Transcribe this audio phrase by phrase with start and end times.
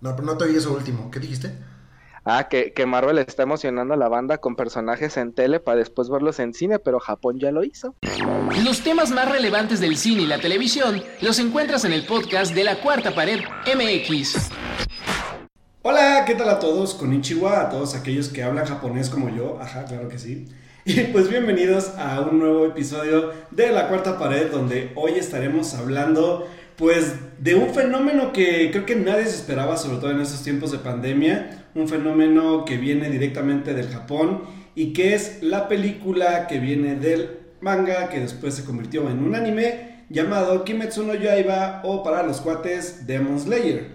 [0.00, 1.10] No, pero no te oí eso último.
[1.10, 1.52] ¿Qué dijiste?
[2.24, 6.08] Ah, que, que Marvel está emocionando a la banda con personajes en tele para después
[6.08, 7.94] verlos en cine, pero Japón ya lo hizo.
[8.64, 12.64] Los temas más relevantes del cine y la televisión los encuentras en el podcast de
[12.64, 14.50] la Cuarta Pared MX.
[15.82, 16.94] Hola, ¿qué tal a todos?
[16.94, 19.58] Konnichiwa, a todos aquellos que hablan japonés como yo.
[19.60, 20.48] Ajá, claro que sí.
[20.86, 26.48] Y pues bienvenidos a un nuevo episodio de La Cuarta Pared, donde hoy estaremos hablando
[26.80, 30.72] pues de un fenómeno que creo que nadie se esperaba, sobre todo en estos tiempos
[30.72, 36.58] de pandemia, un fenómeno que viene directamente del Japón y que es la película que
[36.58, 42.02] viene del manga que después se convirtió en un anime llamado Kimetsu no Yaiba o
[42.02, 43.88] para los cuates Demon Slayer.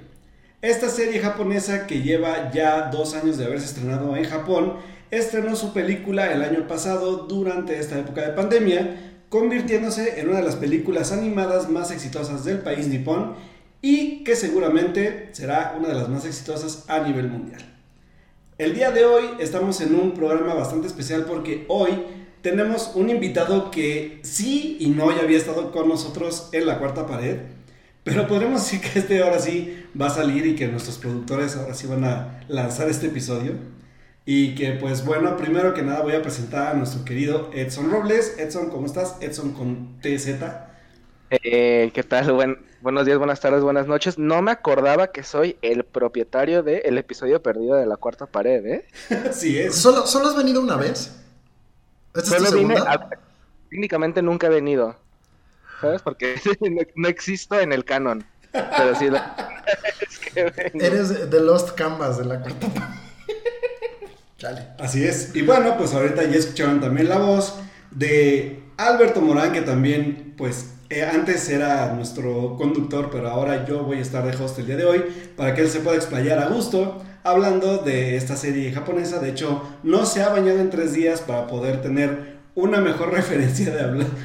[0.61, 4.75] Esta serie japonesa que lleva ya dos años de haberse estrenado en Japón,
[5.09, 10.45] estrenó su película el año pasado durante esta época de pandemia convirtiéndose en una de
[10.45, 13.35] las películas animadas más exitosas del país nipón
[13.81, 17.61] y que seguramente será una de las más exitosas a nivel mundial.
[18.57, 21.91] El día de hoy estamos en un programa bastante especial porque hoy
[22.41, 27.05] tenemos un invitado que sí y no ya había estado con nosotros en la cuarta
[27.05, 27.39] pared,
[28.03, 31.73] pero podremos decir que este ahora sí va a salir y que nuestros productores ahora
[31.73, 33.53] sí van a lanzar este episodio.
[34.25, 38.39] Y que pues bueno, primero que nada voy a presentar a nuestro querido Edson Robles.
[38.39, 39.17] Edson, ¿cómo estás?
[39.21, 40.41] Edson con TZ.
[41.29, 42.59] Eh, ¿Qué tal?
[42.81, 44.17] buenos días, buenas tardes, buenas noches.
[44.17, 48.85] No me acordaba que soy el propietario del episodio perdido de la cuarta pared, ¿eh?
[49.31, 49.75] sí es.
[49.75, 51.15] ¿Solo, ¿Solo has venido una vez?
[52.15, 53.09] ¿Esta es tu segunda?
[53.69, 54.95] técnicamente nunca he venido.
[55.81, 56.01] ¿Sabes?
[56.01, 56.35] Porque
[56.95, 58.25] no, existo en el canon.
[58.51, 59.07] Pero sí,
[60.01, 63.04] es que Eres The Lost Canvas de la cuarta pared.
[64.79, 65.35] Así es.
[65.35, 67.55] Y bueno, pues ahorita ya escucharon también la voz
[67.91, 73.97] de Alberto Morán, que también, pues, eh, antes era nuestro conductor, pero ahora yo voy
[73.97, 75.03] a estar de host el día de hoy
[75.35, 79.19] para que él se pueda explayar a gusto hablando de esta serie japonesa.
[79.19, 83.73] De hecho, no se ha bañado en tres días para poder tener una mejor referencia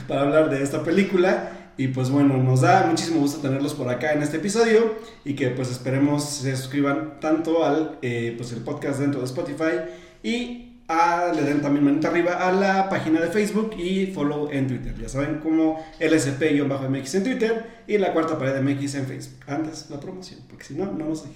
[0.07, 1.53] para hablar de esta película.
[1.77, 5.49] Y pues bueno, nos da muchísimo gusto tenerlos por acá en este episodio y que
[5.49, 9.89] pues esperemos se suscriban tanto al eh, pues el podcast dentro de Spotify
[10.23, 14.67] y a, le den también manita arriba a la página de Facebook y follow en
[14.67, 14.95] Twitter.
[15.01, 19.39] Ya saben como LSP-MX en Twitter y la cuarta pared de MX en Facebook.
[19.47, 21.29] Antes la promoción, porque si no, no lo sé.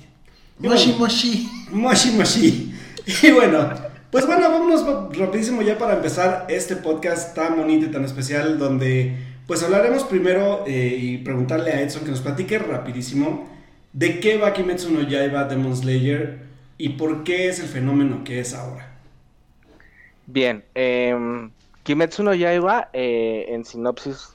[0.59, 1.49] Moshi Moshi.
[1.71, 2.75] Moshi Moshi.
[3.23, 3.69] Y bueno,
[4.11, 4.83] pues bueno, vámonos
[5.19, 9.15] rapidísimo ya para empezar este podcast tan bonito y tan especial donde
[9.47, 13.47] pues hablaremos primero eh, y preguntarle a Edson que nos platique rapidísimo
[13.93, 16.44] de qué va Kimetsu no Yaiba Demon Slayer
[16.79, 18.91] y por qué es el fenómeno que es ahora.
[20.27, 21.15] Bien, eh,
[21.83, 24.35] Kimetsu no Yaiba, eh, en sinopsis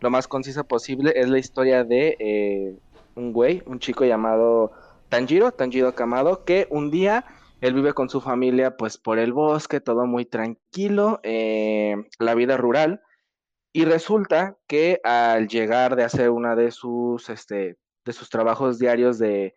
[0.00, 2.78] lo más concisa posible, es la historia de eh,
[3.14, 4.72] un güey, un chico llamado
[5.08, 7.24] Tanjiro, Tanjiro Kamado, que un día
[7.60, 12.56] él vive con su familia pues por el bosque, todo muy tranquilo, eh, la vida
[12.56, 13.02] rural,
[13.72, 19.18] y resulta que al llegar de hacer una de sus, este, de sus trabajos diarios
[19.18, 19.54] de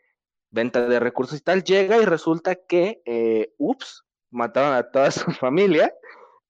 [0.52, 5.32] venta de recursos y tal, llega y resulta que, eh, ups, mataron a toda su
[5.32, 5.94] familia,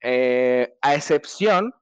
[0.02, 1.74] eh, a excepción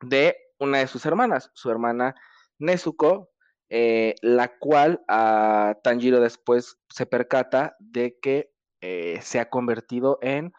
[0.00, 2.14] de una de sus hermanas, su hermana
[2.58, 3.30] Nezuko,
[3.68, 8.50] eh, la cual a Tanjiro después se percata de que
[9.20, 10.52] se ha convertido en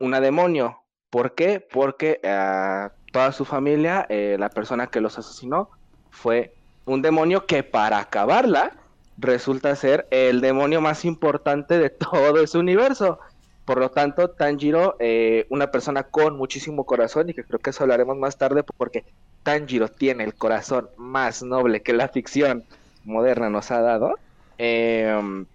[0.00, 0.82] una demonio.
[1.10, 1.60] ¿Por qué?
[1.60, 5.70] Porque a toda su familia, la persona que los asesinó
[6.10, 6.56] fue
[6.86, 8.79] un demonio que para acabarla
[9.20, 13.18] resulta ser el demonio más importante de todo ese universo.
[13.64, 17.84] Por lo tanto, Tanjiro, eh, una persona con muchísimo corazón, y que creo que eso
[17.84, 19.04] hablaremos más tarde, porque
[19.42, 22.64] Tanjiro tiene el corazón más noble que la ficción
[23.04, 24.18] moderna nos ha dado,
[24.58, 25.46] em,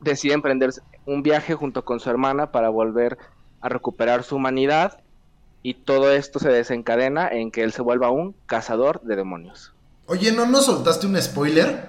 [0.00, 0.70] decide emprender
[1.04, 3.18] un viaje junto con su hermana para volver
[3.60, 5.00] a recuperar su humanidad,
[5.62, 9.74] y todo esto se desencadena en que él se vuelva un cazador de demonios.
[10.06, 11.88] Oye, ¿no nos soltaste un spoiler?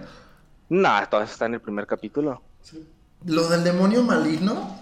[0.69, 2.41] No, todo eso está en el primer capítulo.
[3.25, 4.77] ¿Lo del demonio maligno?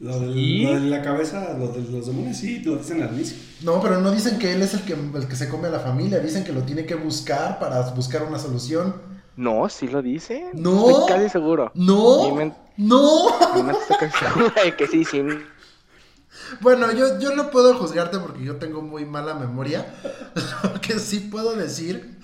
[0.00, 3.36] Lo, de la cabeza, lo de los demonios, sí, lo dicen al inicio.
[3.60, 5.80] No, pero no dicen que él es el que, el que se come a la
[5.80, 8.94] familia, dicen que lo tiene que buscar para buscar una solución.
[9.36, 10.48] No, sí lo dicen.
[10.54, 10.88] No.
[10.88, 11.70] Estoy casi seguro.
[11.74, 12.34] No.
[12.78, 13.28] No.
[13.38, 15.22] estoy casi seguro de que sí, sí.
[16.62, 19.94] Bueno, yo, yo no puedo juzgarte porque yo tengo muy mala memoria.
[20.62, 22.19] Lo que sí puedo decir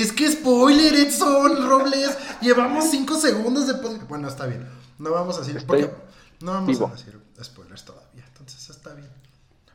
[0.00, 2.16] es que spoiler, Edson Robles.
[2.40, 3.74] Llevamos 5 segundos de
[4.08, 4.66] Bueno, está bien.
[4.98, 5.64] No vamos a decir.
[5.66, 5.90] Porque
[6.40, 8.24] no vamos a decir spoilers todavía.
[8.28, 9.08] Entonces está bien.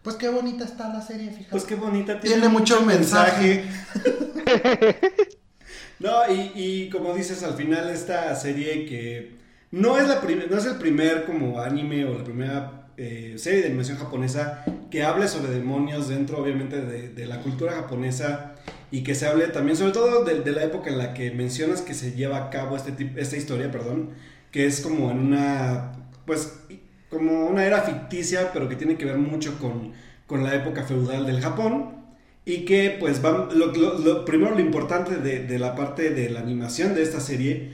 [0.02, 1.52] Pues qué bonita está la serie, fíjate.
[1.52, 3.66] Pues qué bonita tiene, mucho, mensaje.
[6.00, 9.38] No, y, y como dices, al final esta serie que
[9.70, 13.68] no es, la no es el primer como anime o la primera eh, serie de
[13.68, 18.56] animación japonesa que hable sobre demonios dentro obviamente de, de la cultura japonesa
[18.92, 21.82] y que se hable también sobre todo de, de la época en la que mencionas
[21.82, 24.10] que se lleva a cabo este tip- esta historia, perdón,
[24.52, 25.94] que es como en una,
[26.26, 26.60] pues,
[27.10, 29.94] como una era ficticia, pero que tiene que ver mucho con,
[30.28, 32.00] con la época feudal del Japón.
[32.44, 36.30] Y que pues van, lo, lo- lo- primero lo importante de, de la parte de
[36.30, 37.72] la animación de esta serie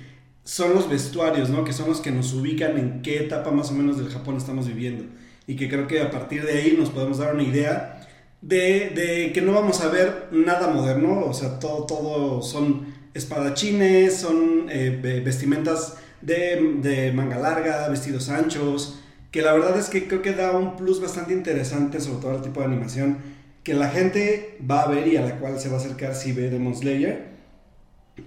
[0.48, 1.64] son los vestuarios, ¿no?
[1.66, 4.68] Que son los que nos ubican en qué etapa más o menos del Japón estamos
[4.68, 5.04] viviendo.
[5.46, 8.08] Y que creo que a partir de ahí nos podemos dar una idea
[8.42, 14.16] de, de que no vamos a ver nada moderno, o sea, todo, todo son espadachines,
[14.16, 19.00] son eh, ve- vestimentas de, de manga larga, vestidos anchos,
[19.32, 22.42] que la verdad es que creo que da un plus bastante interesante sobre todo al
[22.42, 23.18] tipo de animación
[23.64, 26.32] que la gente va a ver y a la cual se va a acercar si
[26.32, 27.37] ve Demon Slayer.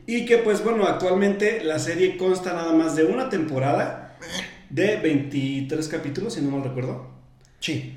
[0.06, 4.16] Y que pues bueno, actualmente la serie consta nada más de una temporada
[4.68, 7.08] de 23 capítulos, si no mal recuerdo.
[7.60, 7.96] Sí.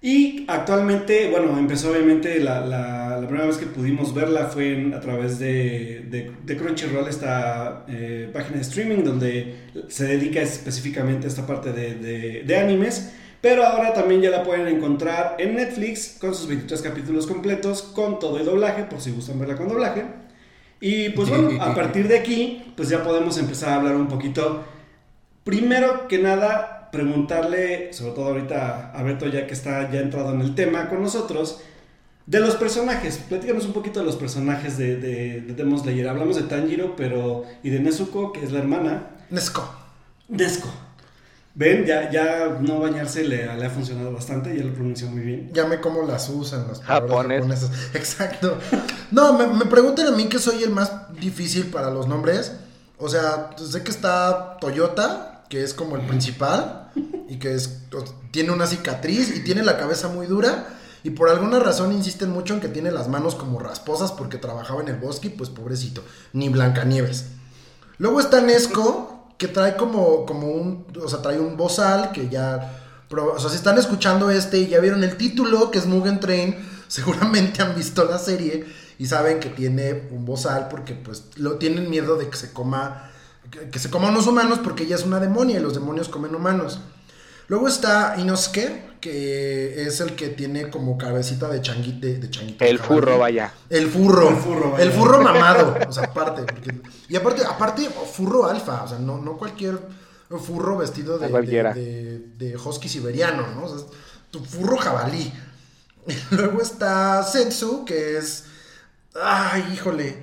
[0.00, 4.92] Y actualmente, bueno, empezó obviamente la, la- la primera vez que pudimos verla fue en-
[4.94, 9.54] a través de, de, de Crunchyroll, esta eh, página de streaming donde
[9.88, 13.12] se dedica específicamente a esta parte de, de- de animes.
[13.40, 18.18] Pero ahora también ya la pueden encontrar en Netflix con sus 23 capítulos completos, con
[18.18, 20.02] todo el doblaje, por si gustan verla con doblaje.
[20.86, 24.64] Y pues bueno, a partir de aquí, pues ya podemos empezar a hablar un poquito
[25.44, 30.40] Primero que nada, preguntarle, sobre todo ahorita a Beto, ya que está ya entrado en
[30.40, 31.60] el tema con nosotros,
[32.24, 33.18] de los personajes.
[33.28, 36.08] Platícanos un poquito de los personajes de, de, de Demon Slayer.
[36.08, 37.44] Hablamos de Tanjiro, pero.
[37.62, 39.10] y de Nezuko, que es la hermana.
[40.28, 40.72] Nesco.
[41.56, 45.50] Ven, ya, ya no bañarse le, le ha funcionado bastante, ya lo pronunció muy bien.
[45.52, 47.70] Ya me como las usan las palabras japonesas.
[47.94, 48.58] Exacto.
[49.12, 52.52] No, me, me preguntan a mí que soy el más difícil para los nombres.
[52.98, 56.90] O sea, sé que está Toyota, que es como el principal,
[57.28, 57.82] y que es,
[58.32, 60.66] tiene una cicatriz y tiene la cabeza muy dura.
[61.04, 64.80] Y por alguna razón insisten mucho en que tiene las manos como rasposas porque trabajaba
[64.80, 66.02] en el bosque y pues pobrecito,
[66.32, 67.26] ni Blancanieves.
[67.98, 72.80] Luego está Nesco, que trae como, como un, o sea, trae un bozal que ya,
[73.10, 76.56] o sea, si están escuchando este y ya vieron el título, que es Mugen Train,
[76.88, 78.64] seguramente han visto la serie
[78.98, 83.10] y saben que tiene un bozal porque pues lo tienen miedo de que se coma,
[83.50, 86.34] que, que se coma unos humanos porque ella es una demonia y los demonios comen
[86.34, 86.80] humanos.
[87.48, 92.64] Luego está Inosuke, que es el que tiene como cabecita de changuite, de, de changuito.
[92.64, 93.52] El furro, vaya.
[93.68, 94.30] El furro.
[94.30, 94.84] El furro, vaya.
[94.84, 95.76] El furro mamado.
[95.86, 96.42] O sea, aparte.
[96.42, 98.82] porque- y aparte, aparte, furro alfa.
[98.84, 99.78] O sea, no, no cualquier
[100.40, 101.28] furro vestido de, de,
[101.74, 102.18] de,
[102.50, 103.64] de husky siberiano, ¿no?
[103.64, 103.84] O sea, es
[104.30, 105.32] tu furro jabalí.
[106.06, 108.44] Y luego está Setsu, que es.
[109.22, 110.16] Ay, híjole.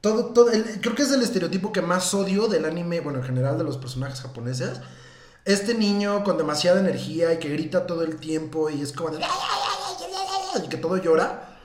[0.00, 3.24] Todo, todo, el- creo que es el estereotipo que más odio del anime, bueno, en
[3.24, 4.80] general de los personajes japoneses.
[5.44, 9.24] Este niño con demasiada energía y que grita todo el tiempo y es como de...
[10.64, 11.58] Y que todo llora.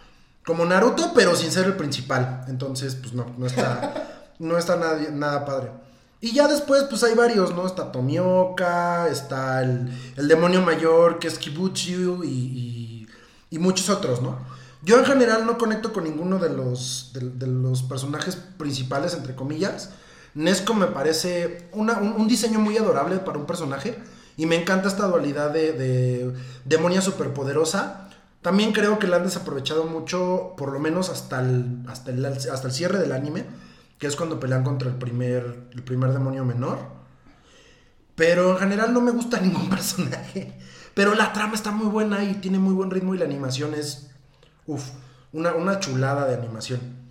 [0.46, 2.46] Como Naruto, pero sin ser el principal.
[2.48, 4.08] Entonces, pues no, no está,
[4.40, 5.72] no está nada, nada padre.
[6.20, 7.68] Y ya después, pues hay varios, ¿no?
[7.68, 13.08] Está Tomioka, está el, el demonio mayor, que es Kibuchi, y, y,
[13.52, 14.40] y muchos otros, ¿no?
[14.82, 19.36] Yo en general no conecto con ninguno de los, de, de los personajes principales, entre
[19.36, 19.92] comillas.
[20.38, 23.97] Nesco me parece un diseño muy adorable para un personaje.
[24.38, 26.31] Y me encanta esta dualidad de, de
[26.64, 28.07] demonia superpoderosa.
[28.44, 32.68] También creo que la han desaprovechado mucho, por lo menos hasta el, hasta el, hasta
[32.68, 33.45] el cierre del anime,
[33.97, 36.78] que es cuando pelean contra el primer, el primer demonio menor.
[38.14, 40.56] Pero en general no me gusta ningún personaje.
[40.94, 44.12] Pero la trama está muy buena y tiene muy buen ritmo y la animación es,
[44.68, 44.88] uff,
[45.33, 47.06] una, una chulada de animación.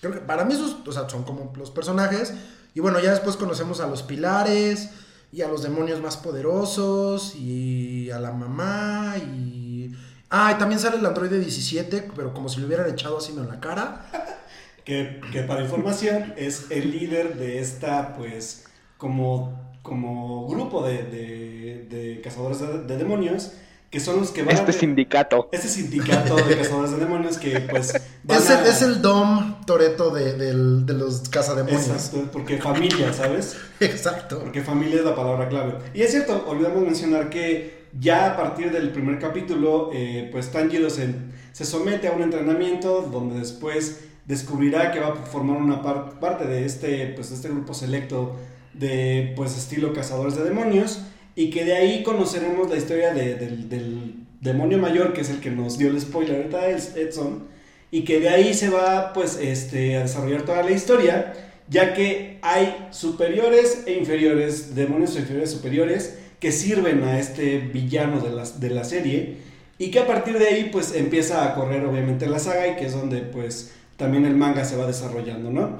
[0.00, 0.76] Creo que para mí esos
[1.08, 2.34] son como los personajes.
[2.74, 4.90] Y bueno, ya después conocemos a los pilares
[5.32, 9.92] y a los demonios más poderosos y a la mamá y...
[10.32, 13.48] Ah, y también sale el androide 17, pero como si le hubieran echado así en
[13.48, 14.06] la cara.
[14.84, 18.64] Que, para información es el líder de esta, pues,
[18.98, 23.52] como, como grupo de, de- de cazadores de demonios,
[23.90, 24.74] que son los que van Este a...
[24.74, 25.48] sindicato.
[25.52, 27.92] Este sindicato de cazadores de demonios que, pues,
[28.22, 31.88] van Es el, a- es el Dom Toreto de, del- de los cazademonios.
[31.88, 33.56] Exacto, porque familia, ¿sabes?
[33.80, 34.38] Exacto.
[34.40, 35.74] Porque familia es la palabra clave.
[35.92, 40.88] Y es cierto, olvidamos mencionar que ya a partir del primer capítulo, eh, pues Tanjiro
[40.88, 41.12] se,
[41.52, 46.44] se somete a un entrenamiento donde después descubrirá que va a formar una par- parte
[46.46, 48.36] de este, pues, de este grupo selecto
[48.74, 51.00] de pues estilo cazadores de demonios
[51.40, 55.50] y que de ahí conoceremos la historia de- del, demonio mayor que es el que
[55.50, 57.44] nos dio el spoiler ahorita Edson
[57.90, 61.34] y que de ahí se va pues este, a desarrollar toda la historia,
[61.68, 68.30] ya que hay superiores e inferiores, demonios inferiores superiores, que sirven a este villano de
[68.30, 69.36] la, de la serie
[69.78, 72.86] y que a partir de ahí pues empieza a correr obviamente la saga y que
[72.86, 75.78] es donde pues también el manga se va desarrollando, ¿no?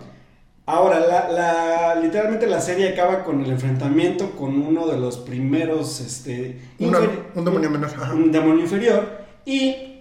[0.70, 6.60] Ahora, la, literalmente la serie acaba con el enfrentamiento con uno de los primeros, este...
[6.78, 7.90] un demonio menor.
[8.14, 9.04] Un demonio inferior.
[9.44, 10.00] Y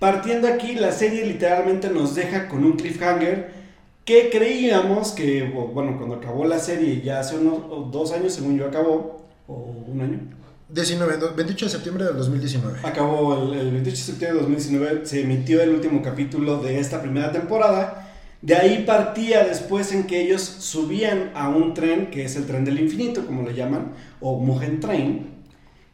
[0.00, 3.52] partiendo aquí, la serie literalmente nos deja con un cliffhanger
[4.04, 8.66] que creíamos que, bueno, cuando acabó la serie, ya hace unos dos años, según yo
[8.66, 10.18] acabó, o un año.
[10.70, 12.80] 19, 28 de septiembre del 2019.
[12.82, 17.00] Acabó el, el 28 de septiembre del 2019, se emitió el último capítulo de esta
[17.00, 18.08] primera temporada
[18.42, 22.64] de ahí partía después en que ellos subían a un tren, que es el tren
[22.64, 25.28] del infinito, como lo llaman, o Mugen Train.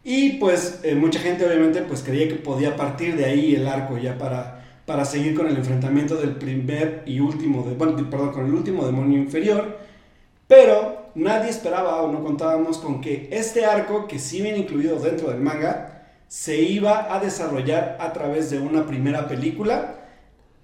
[0.02, 3.98] Y pues eh, mucha gente obviamente pues creía que podía partir de ahí el arco
[3.98, 8.46] ya para, para seguir con el enfrentamiento del primer y último, de, bueno, perdón, con
[8.46, 9.78] el último demonio inferior.
[10.46, 15.30] Pero nadie esperaba o no contábamos con que este arco, que sí viene incluido dentro
[15.30, 19.97] del manga, se iba a desarrollar a través de una primera película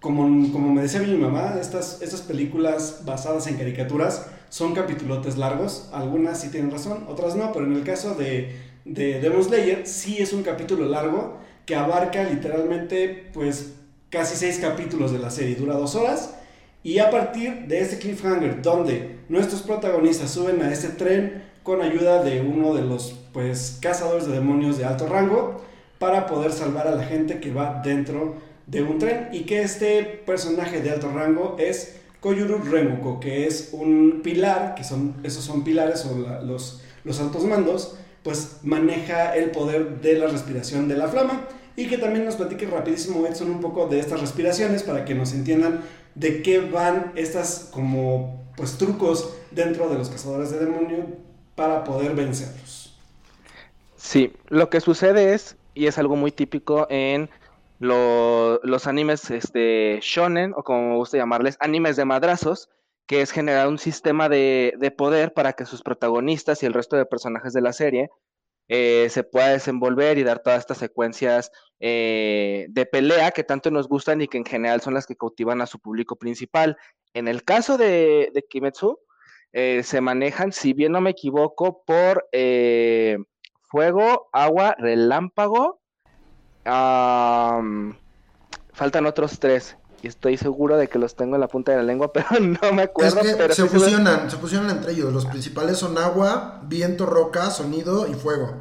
[0.05, 5.89] como, me decía mi mamá, estas, estas películas basadas en caricaturas son capitulotes largos.
[5.95, 10.19] Algunas sí tienen razón, otras no, pero en el caso de, de Demon Slayer sí
[10.19, 13.77] es un capítulo largo que abarca literalmente pues
[14.11, 16.35] casi seis capítulos de la serie, dura dos horas.
[16.83, 22.23] Y a partir de este cliffhanger donde nuestros protagonistas suben a este tren con ayuda
[22.23, 25.65] de uno de los pues cazadores de demonios de alto rango
[25.99, 28.35] para poder salvar a la gente que va dentro
[28.67, 33.71] de un tren y que este personaje de alto rango es Koyuru Remuko, que es
[33.73, 39.51] un pilar, que son, esos son pilares o los, los altos mandos, pues maneja el
[39.51, 43.61] poder de la respiración de la flama y que también nos platique rapidísimo Edson un
[43.61, 45.83] poco de estas respiraciones para que nos entiendan
[46.15, 51.07] de qué van estas como pues trucos dentro de los cazadores de demonio
[51.55, 52.97] para poder vencerlos.
[53.97, 57.29] Sí, lo que sucede es, y es algo muy típico en
[57.81, 62.71] los animes este, shonen, o como me gusta llamarles, animes de madrazos,
[63.07, 67.07] que es generar un sistema de, poder para que sus protagonistas y el resto de
[67.07, 68.11] personajes de la serie
[68.69, 71.51] eh, se pueda desenvolver y dar todas estas secuencias
[71.81, 75.61] eh, de pelea que tanto nos gustan y que en general son las que cautivan
[75.61, 76.79] a su público principal.
[77.13, 78.99] En el caso de, Kimetsu,
[79.53, 82.27] eh, se manejan, si bien no me equivoco, por
[83.63, 85.84] fuego, agua, relámpago
[88.73, 89.77] faltan otros tres.
[90.03, 92.73] Y estoy seguro de que los tengo en la punta de la lengua, pero no
[92.73, 93.23] me acuerdo.
[93.51, 95.13] se fusionan, se fusionan entre ellos.
[95.13, 98.55] Los principales son agua, viento, roca, sonido y fuego.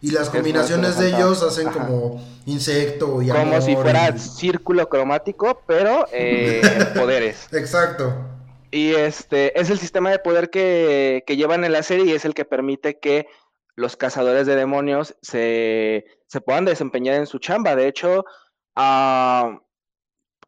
[0.00, 6.06] Y las combinaciones de ellos hacen como insecto y Como si fuera círculo cromático, pero
[6.12, 6.62] eh,
[6.94, 7.46] poderes.
[7.52, 8.12] Exacto.
[8.72, 12.24] Y este es el sistema de poder que, que llevan en la serie y es
[12.24, 13.26] el que permite que
[13.76, 16.04] los cazadores de demonios se,
[16.44, 17.76] puedan desempeñar en su chamba.
[17.76, 18.24] De hecho,
[18.76, 19.60] ah,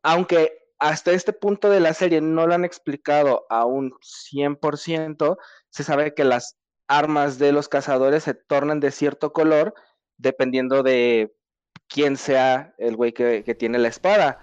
[0.02, 5.38] aunque hasta este punto de la serie no lo han explicado a un 100%,
[5.70, 6.56] se sabe que las
[6.88, 9.74] armas de los cazadores se tornan de cierto color
[10.18, 11.34] dependiendo de
[11.88, 14.40] quién sea el güey que, tiene la espada.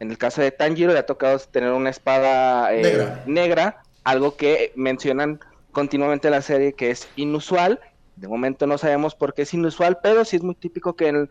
[0.00, 4.72] En el caso de Tanjiro le ha tocado tener una espada eh, negra, algo que
[4.74, 5.40] mencionan
[5.72, 7.80] continuamente en la serie que es inusual
[8.16, 11.30] de momento no sabemos por qué es inusual, pero sí es muy típico que en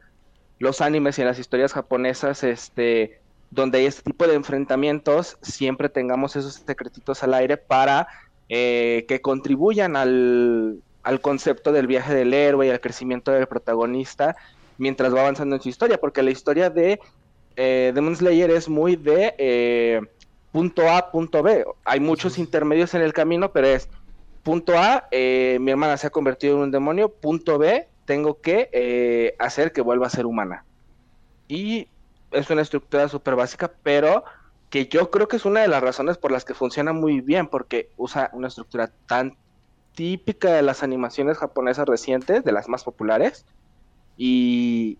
[0.60, 3.20] los animes y en las historias japonesas, este,
[3.52, 8.08] donde hay este tipo de enfrentamientos, siempre tengamos esos secretitos al aire para
[8.50, 10.82] eh, que contribuyan al,
[11.22, 14.36] concepto del viaje del héroe y al crecimiento del protagonista
[14.78, 17.00] mientras va avanzando en su historia, porque la historia de
[17.56, 20.02] eh, Demon Slayer es muy de eh,
[20.52, 21.66] punto A, punto B.
[21.86, 23.90] Hay muchos intermedios en el camino, pero es
[24.44, 27.10] punto A, eh, mi hermana se ha convertido en un demonio.
[27.10, 30.66] Punto B, tengo que eh, hacer que vuelva a ser humana.
[31.48, 31.88] Y
[32.32, 34.24] es una estructura súper básica, pero
[34.70, 37.48] que yo creo que es una de las razones por las que funciona muy bien,
[37.48, 39.38] porque usa una estructura tan
[39.96, 43.46] típica de las animaciones japonesas recientes, de las más populares,
[44.18, 44.98] y,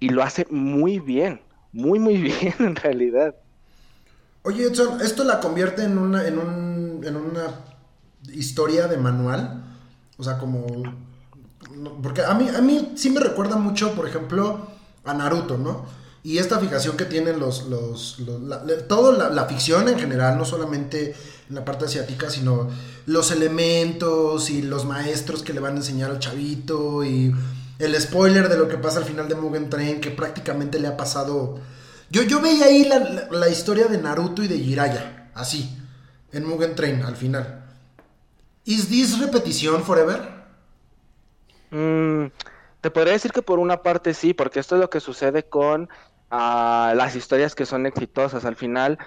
[0.00, 1.40] y lo hace muy bien,
[1.72, 3.34] muy, muy bien en realidad.
[4.42, 7.67] Oye, Edson, ¿esto la convierte en una, en un, en una
[8.34, 9.64] historia de manual.
[10.16, 10.66] O sea, como...
[12.02, 14.66] Porque a mí, a mí sí me recuerda mucho, por ejemplo,
[15.04, 15.84] a Naruto, ¿no?
[16.22, 17.66] Y esta fijación que tienen los...
[17.68, 21.14] los, la, toda la, ficción en general, no solamente
[21.48, 22.68] en la parte asiática, sino
[23.06, 27.34] los elementos y los maestros que le van a enseñar al chavito y
[27.78, 30.96] el spoiler de lo que pasa al final de Mugen Train, que prácticamente le ha
[30.96, 31.60] pasado
[32.10, 35.70] Yo, yo veía ahí la, la- historia de Naruto y de Jiraiya, así,
[36.32, 37.64] en Mugen Train, al final.
[38.74, 40.20] ¿Is this repetición forever?
[41.70, 42.26] Mm,
[42.80, 45.88] te podría decir que por una parte sí, porque esto es lo que sucede con
[46.30, 48.44] ah, las historias que son exitosas.
[48.44, 48.98] Al final,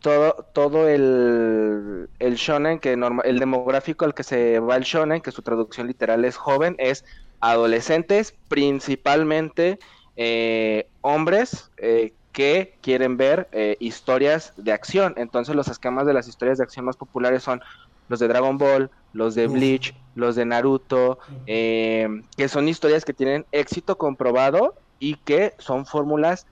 [0.00, 5.22] todo, todo el, el shonen, que norma- el demográfico al que se va el shonen,
[5.22, 7.04] que su traducción literal es joven, es
[7.40, 9.78] adolescentes, principalmente
[10.16, 15.14] eh, hombres eh, que quieren ver eh, historias de acción.
[15.16, 17.60] Entonces los esquemas de las historias de acción más populares son
[18.08, 19.46] los de Dragon Ball, los de.
[19.46, 25.86] Bleach, los de Naruto, eh, que son historias que tienen éxito comprobado y que son
[25.86, 26.46] fórmulas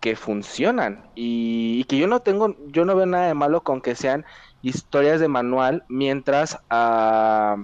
[0.00, 3.80] que funcionan y, y que yo no tengo, yo no veo nada de malo con
[3.80, 4.24] que sean
[4.62, 7.56] historias de manual mientras ah,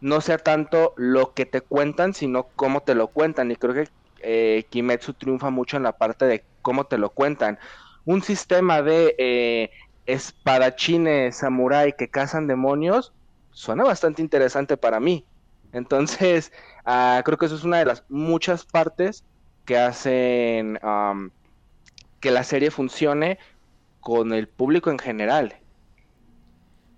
[0.00, 3.50] no sea tanto lo que te cuentan, sino cómo te lo cuentan.
[3.50, 3.88] Y creo que
[4.20, 7.58] eh, Kimetsu triunfa mucho en la parte de cómo te lo cuentan.
[8.04, 9.70] Un sistema de eh,
[10.08, 13.12] espadachines, samurái que cazan demonios,
[13.50, 15.24] suena bastante interesante para mí.
[15.72, 16.50] Entonces,
[16.84, 19.22] ah, creo que eso es una de las muchas partes
[19.66, 20.78] que hacen
[22.20, 23.38] que la serie funcione
[24.00, 25.56] con el público en general.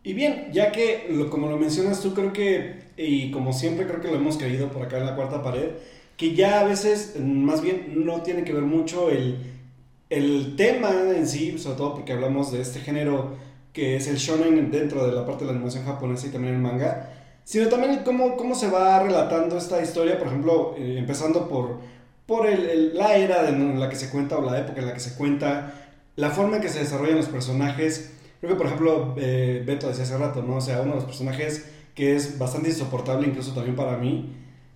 [0.04, 4.08] Y bien, ya que como lo mencionas tú, creo que, y como siempre creo que
[4.08, 5.70] lo hemos creído por acá en la cuarta pared,
[6.16, 9.59] que ya a veces más bien no tiene que ver mucho el,
[10.10, 13.36] el tema en sí, sobre todo porque hablamos de este género
[13.72, 16.60] que es el shonen dentro de la parte de la animación japonesa y también el
[16.60, 17.12] manga,
[17.44, 21.78] sino también cómo, cómo se va relatando esta historia, por ejemplo, eh, empezando por,
[22.26, 24.94] por el- el- la era en la que se cuenta o la época en la
[24.94, 25.72] que se cuenta,
[26.16, 28.12] la forma en que se desarrollan los personajes.
[28.40, 30.56] Creo que, por ejemplo, eh, Beto decía hace rato, ¿no?
[30.56, 34.32] O sea, uno de los personajes que es bastante insoportable, incluso también para mí,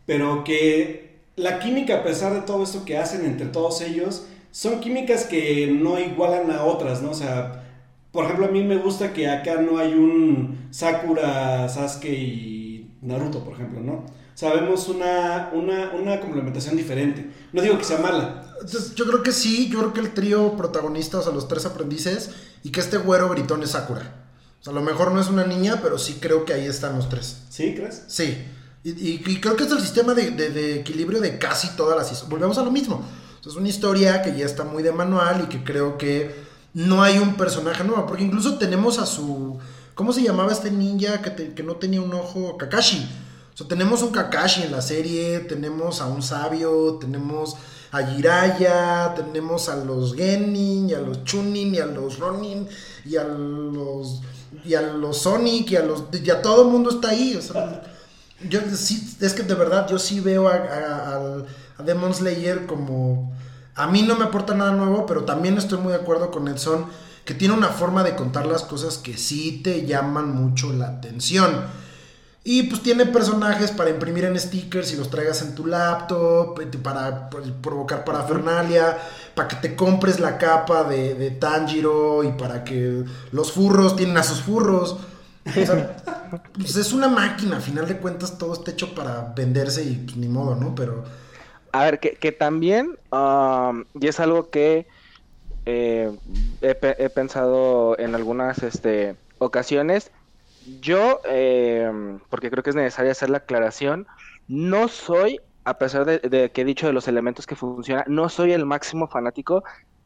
[0.06, 4.78] pero que la química, a pesar de todo esto que hacen entre todos ellos, son
[4.78, 7.10] químicas que no igualan a otras, ¿no?
[7.10, 7.64] O sea,
[8.12, 13.42] por ejemplo, a mí me gusta que acá no hay un Sakura, Sasuke y Naruto,
[13.42, 13.92] por ejemplo, ¿no?
[13.94, 17.28] O sea, vemos una, una, una complementación diferente.
[17.52, 18.52] No digo que sea mala.
[18.60, 21.66] Entonces, yo creo que sí, yo creo que el trío protagonista, o sea, los tres
[21.66, 22.30] aprendices,
[22.62, 24.24] y que este güero gritón es Sakura.
[24.60, 26.94] O sea, a lo mejor no es una niña, pero sí creo que ahí están
[26.96, 27.42] los tres.
[27.50, 28.04] ¿Sí, crees?
[28.06, 28.38] Sí.
[28.84, 31.96] Y, y- y creo que es el sistema de, de- de equilibrio de casi todas
[31.96, 32.28] las.
[32.28, 33.04] Volvemos a lo mismo.
[33.46, 36.34] Es una historia que ya está muy de manual y que creo que
[36.72, 38.06] no hay un personaje nuevo.
[38.06, 39.58] Porque incluso tenemos a su.
[39.94, 42.56] ¿Cómo se llamaba este ninja que, que no tenía un ojo?
[42.56, 43.06] Kakashi.
[43.52, 47.56] O sea, tenemos un Kakashi en la serie, tenemos a un sabio, tenemos
[47.92, 52.66] a Jiraiya, tenemos a los Genin, y a los Chunin, y a los Ronin,
[53.04, 54.22] y a los.
[54.64, 56.04] y a los Sonic, y a los.
[56.12, 57.36] y a todo el mundo está ahí.
[57.36, 57.93] O sea,
[58.48, 63.32] yo sí, es que de verdad yo sí veo a, a- Demon Slayer como...
[63.74, 66.86] A mí no me aporta nada nuevo, pero también estoy muy de acuerdo con Edson,
[67.24, 71.62] que tiene una forma de contar las cosas que sí te llaman mucho la atención.
[72.46, 77.30] Y pues tiene personajes para imprimir en stickers y los traigas en tu laptop, para
[77.30, 78.98] pues, provocar parafernalia,
[79.34, 84.18] para que te compres la capa de, de Tanjiro y para que los furros tienen
[84.18, 84.98] a sus furros.
[85.52, 85.96] O sea,
[86.58, 90.16] pues es una máquina, a final de cuentas todo está hecho para venderse y pues
[90.16, 90.74] ni modo, ¿no?
[90.74, 91.04] Pero
[91.72, 94.86] A ver, que, que también, am, y es algo que
[95.66, 96.18] eh,
[96.62, 100.12] he, he pensado en algunas este, ocasiones,
[100.64, 101.90] yo, eh,
[102.30, 104.08] porque creo que es necesario hacer la aclaración,
[104.48, 108.28] no soy, a pesar de, de que he dicho de los elementos que funcionan, no
[108.28, 109.64] soy el máximo fanático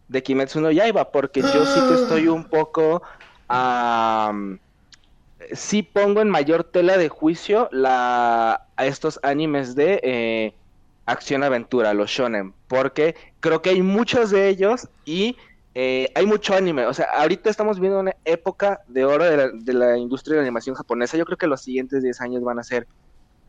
[0.09, 3.03] de Kimetsu no Yaiba, porque yo sí que estoy un poco...
[3.49, 4.61] am,
[5.53, 10.55] sí pongo en mayor tela de juicio la, a estos animes de eh,
[11.07, 15.37] acción-aventura, los shonen, porque creo que hay muchos de ellos y
[15.75, 16.87] eh, hay mucho anime.
[16.87, 20.39] O sea, ahorita estamos viviendo una época de oro de la, de la industria de
[20.39, 21.17] la animación japonesa.
[21.17, 22.87] Yo creo que los siguientes 10 años van a ser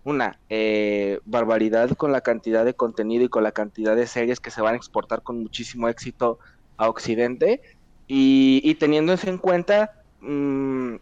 [0.04, 4.52] una eh, barbaridad con la cantidad de contenido y con la cantidad de series que
[4.52, 6.40] se van a exportar con muchísimo éxito
[6.78, 7.62] a Occidente.
[8.08, 10.96] Y, y teniendo eso en cuenta, mm,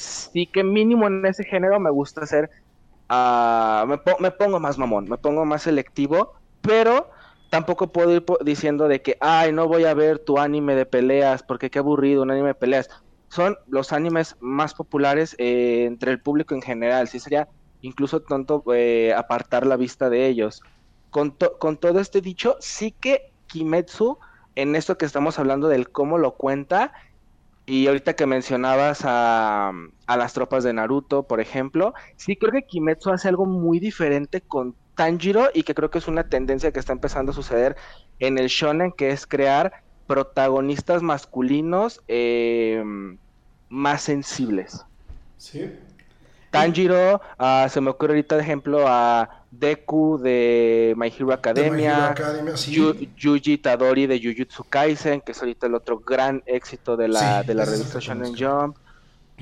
[0.00, 2.50] sí que mínimo en ese género me gusta hacer,
[3.08, 7.10] ah, me, po- me pongo más mamón, me pongo más selectivo, pero
[7.50, 11.42] tampoco puedo ir diciendo de que, ay, no voy a ver tu anime de peleas,
[11.42, 12.88] porque qué aburrido un anime de peleas.
[13.30, 17.48] Son los animes más populares eh, entre el público en general, sí sería
[17.80, 20.60] incluso tonto eh, apartar la vista de ellos.
[21.10, 24.18] Con, to- con todo este dicho, sí que Kimetsu,
[24.54, 26.92] en esto que estamos hablando del cómo lo cuenta,
[27.68, 29.72] y ahorita que mencionabas a,
[30.06, 34.40] a las tropas de Naruto, por ejemplo, sí creo que Kimetsu hace algo muy diferente
[34.40, 37.76] con Tanjiro y que creo que es una tendencia que está empezando a suceder
[38.20, 42.82] en el shonen, que es crear protagonistas masculinos eh,
[43.68, 44.86] más sensibles.
[45.36, 45.70] Sí.
[46.62, 52.04] Tanjiro, ah, se me ocurre ahorita de ejemplo a Deku de My Hero Academia, Hero
[52.06, 52.72] Academia, sí.
[52.74, 57.40] Yu- Yuji Tadori de Jujutsu Kaisen, que es ahorita el otro gran éxito de la,
[57.42, 58.34] Sí, de la revista Shonen.
[58.36, 58.76] Jump.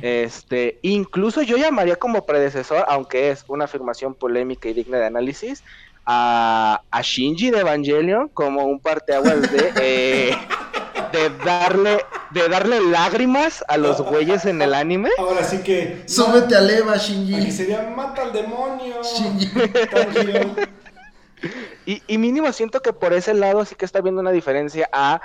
[0.02, 5.62] Este, incluso yo llamaría como predecesor, aunque es una afirmación polémica y digna de análisis,
[6.04, 10.36] a, a Shinji de Evangelion como un parteaguas de, eh,
[11.16, 11.98] de darle
[12.30, 15.10] de darle lágrimas a los güeyes en el anime.
[15.18, 16.02] Ahora sí que.
[16.06, 17.50] Súbete a Leva, Shinji.
[17.50, 18.96] sería mata al demonio.
[19.02, 19.50] Shinji.
[21.84, 25.20] Y mínimo siento que por ese lado sí que está viendo una diferencia a,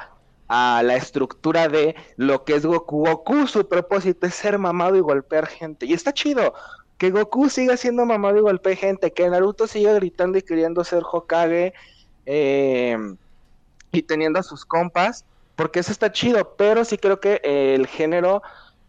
[0.48, 3.06] a la estructura de lo que es Goku.
[3.08, 5.88] Goku, su propósito es ser mamado y golpear gente.
[5.88, 6.54] Y está chido.
[7.00, 9.12] Que Goku siga siendo mamado y golpee gente.
[9.12, 11.74] Que Naruto siga gritando y queriendo ser Hokage.
[12.28, 12.98] eh,
[13.94, 15.26] y teniendo a sus compas.
[15.56, 16.56] Porque eso está chido.
[16.58, 18.42] Pero sí creo que eh, el género.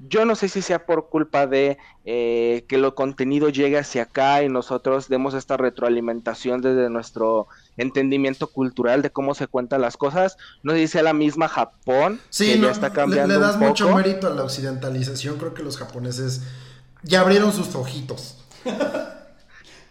[0.04, 4.42] Yo no sé si sea por culpa de eh, que lo contenido llegue hacia acá
[4.42, 7.46] y nosotros demos esta retroalimentación desde nuestro
[7.76, 10.38] entendimiento cultural de cómo se cuentan las cosas.
[10.64, 13.38] No sé si sea la misma Japón, Sí, que no, ya está le, cambiando le
[13.40, 13.68] das un poco.
[13.68, 15.38] mucho mérito a la occidentalización.
[15.38, 16.42] Creo que los japoneses
[17.04, 18.38] ya abrieron sus ojitos.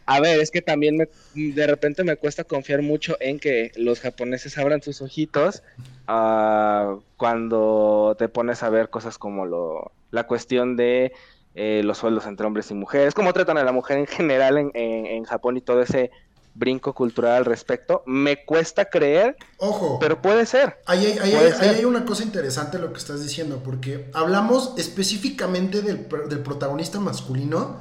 [0.05, 3.99] A ver, es que también me- de repente me cuesta confiar mucho en que los
[4.01, 5.63] japoneses abran sus ojitos
[6.07, 11.13] ah, cuando te pones a ver cosas como lo, la cuestión de
[11.55, 14.71] eh, los sueldos entre hombres y mujeres, cómo tratan a la mujer en general en,
[14.73, 16.11] en- en Japón y todo ese
[16.53, 18.03] brinco cultural al respecto.
[18.05, 19.99] Me cuesta creer, Ojo.
[19.99, 20.77] pero puede ser.
[20.85, 21.75] Ahí hay, ahí hay- ahí ser.
[21.75, 27.79] hay una cosa interesante lo que estás diciendo, porque hablamos específicamente del, del protagonista masculino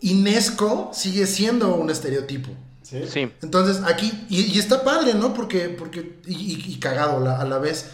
[0.00, 2.50] y Nesco sigue siendo un estereotipo.
[2.82, 3.02] Sí.
[3.08, 3.30] Sí.
[3.42, 5.32] Entonces aquí, y, y está padre, ¿no?
[5.34, 7.86] Porque, porque y, y- y cagado la- a la vez.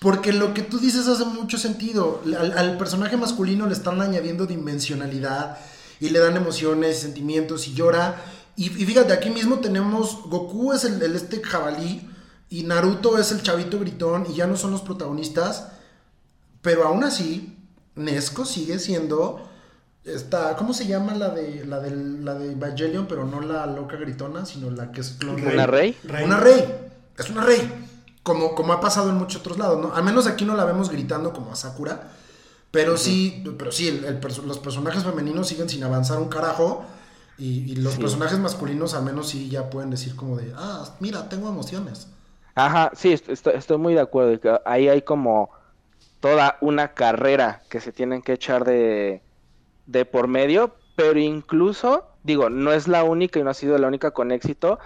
[0.00, 2.22] Porque lo que tú dices hace mucho sentido.
[2.26, 5.58] Al, al personaje masculino le están añadiendo dimensionalidad
[6.00, 8.22] y le dan emociones, sentimientos y llora.
[8.56, 12.08] Y, y fíjate, aquí mismo tenemos Goku es el, el este jabalí
[12.50, 15.68] y Naruto es el chavito gritón y ya no son los protagonistas.
[16.62, 17.56] Pero aún así,
[17.94, 19.47] Nesco sigue siendo
[20.14, 23.96] esta, ¿cómo se llama la de la de la de Evangelion, pero no la loca
[23.96, 25.96] gritona, sino la que es clon ¿Una rey?
[26.24, 26.64] una rey.
[27.18, 27.86] Es una rey.
[28.22, 29.94] Como, como ha pasado en muchos otros lados, ¿no?
[29.94, 32.10] Al menos aquí no la vemos gritando como a Sakura.
[32.70, 36.84] Pero sí, pero sí, el- el perso- los personajes femeninos siguen sin avanzar un carajo.
[37.38, 38.00] Y, y los Sí.
[38.00, 42.08] personajes masculinos al menos sí ya pueden decir como de, ah, mira, tengo emociones.
[42.56, 44.60] Ajá, sí, est- estoy, estoy muy de acuerdo.
[44.66, 45.48] Ahí hay como
[46.20, 49.22] toda una carrera que se tienen que echar de,
[49.88, 53.88] de por medio, pero incluso, digo, no es la única y no ha sido la
[53.88, 54.78] única con éxito,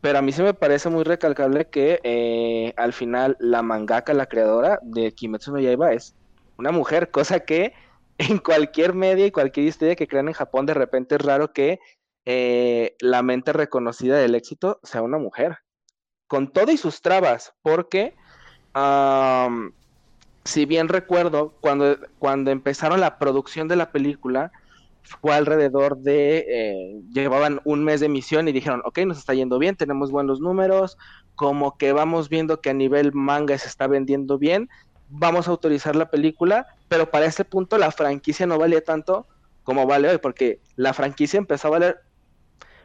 [0.00, 4.26] pero a mí se me parece muy recalcable que eh, al final la mangaka, la
[4.26, 6.14] creadora de Kimetsu no Yaiba es
[6.56, 7.72] una mujer, cosa que
[8.18, 11.78] en cualquier media y cualquier historia que crean en Japón de repente es raro que
[12.24, 15.58] eh, la mente reconocida del éxito sea una mujer.
[16.26, 18.14] Con todo y sus trabas, porque
[20.48, 24.50] si bien recuerdo, cuando, cuando empezaron la producción de la película,
[25.02, 29.58] fue alrededor de, eh, llevaban un mes de emisión y dijeron, ok, nos está yendo
[29.58, 30.96] bien, tenemos buenos números,
[31.34, 34.70] como que vamos viendo que a nivel manga se está vendiendo bien,
[35.10, 39.26] vamos a autorizar la película, pero para ese punto la franquicia no valía tanto
[39.64, 42.00] como vale hoy, porque la franquicia empezó a valer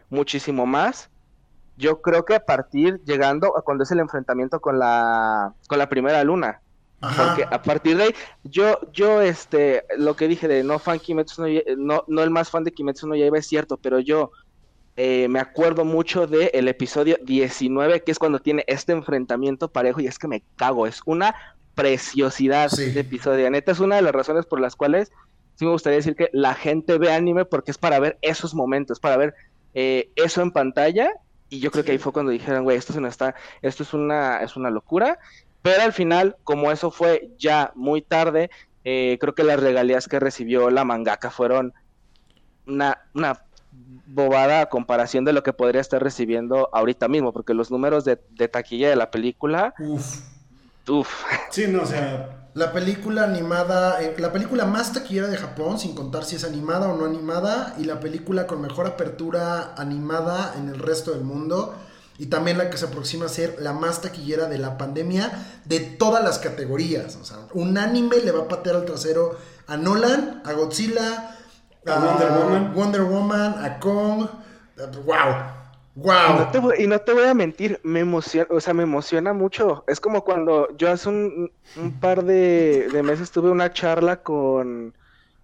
[0.09, 1.09] muchísimo más.
[1.77, 5.87] Yo creo que a partir llegando a cuando es el enfrentamiento con la con la
[5.87, 6.61] primera luna
[7.03, 7.25] Ajá.
[7.35, 11.41] porque a partir de ahí yo yo este lo que dije de no fan Kimetsu
[11.41, 14.31] no, Ya- no no el más fan de Kimetsu no Yaiba es cierto pero yo
[14.95, 19.99] eh, me acuerdo mucho del el episodio 19 que es cuando tiene este enfrentamiento parejo
[20.01, 21.35] y es que me cago es una
[21.75, 22.91] preciosidad Sí.
[22.91, 25.11] de episodio neta es una de las razones por las cuales
[25.55, 28.99] sí me gustaría decir que la gente ve anime porque es para ver esos momentos
[28.99, 29.33] para ver
[29.73, 31.09] eh, eso en pantalla
[31.49, 33.93] y yo creo que ahí fue cuando dijeron, güey, esto, se nos está, esto es
[33.93, 35.19] una, es una locura.
[35.63, 38.51] Pero al final, como eso fue ya muy tarde,
[38.83, 41.73] eh, creo que las regalías que recibió la mangaka fueron
[42.67, 47.71] una, una bobada a comparación de lo que podría estar recibiendo ahorita mismo, porque los
[47.71, 50.21] números de, de taquilla de la película, Uf.
[50.87, 52.39] uff, Sí, no, o sea.
[52.55, 56.87] La película animada, eh, la película más taquillera de Japón, sin contar si es animada
[56.93, 61.73] o no animada, y la película con mejor apertura animada en el resto del mundo,
[62.17, 65.31] y también la que se aproxima a ser la más taquillera de la pandemia
[65.65, 67.15] de todas las categorías.
[67.15, 71.37] O sea, un anime le va a patear al trasero a Nolan, a Godzilla,
[71.85, 72.73] A Wonder Woman.
[72.75, 74.27] Wonder Woman, a Kong.
[75.05, 75.35] ¡Wow!
[75.95, 76.39] Wow.
[76.39, 79.31] No te voy- y no te voy a mentir, me emociona, o sea, me emociona
[79.33, 79.83] mucho.
[79.87, 84.95] Es como cuando yo hace un, un par de, de meses tuve una charla con,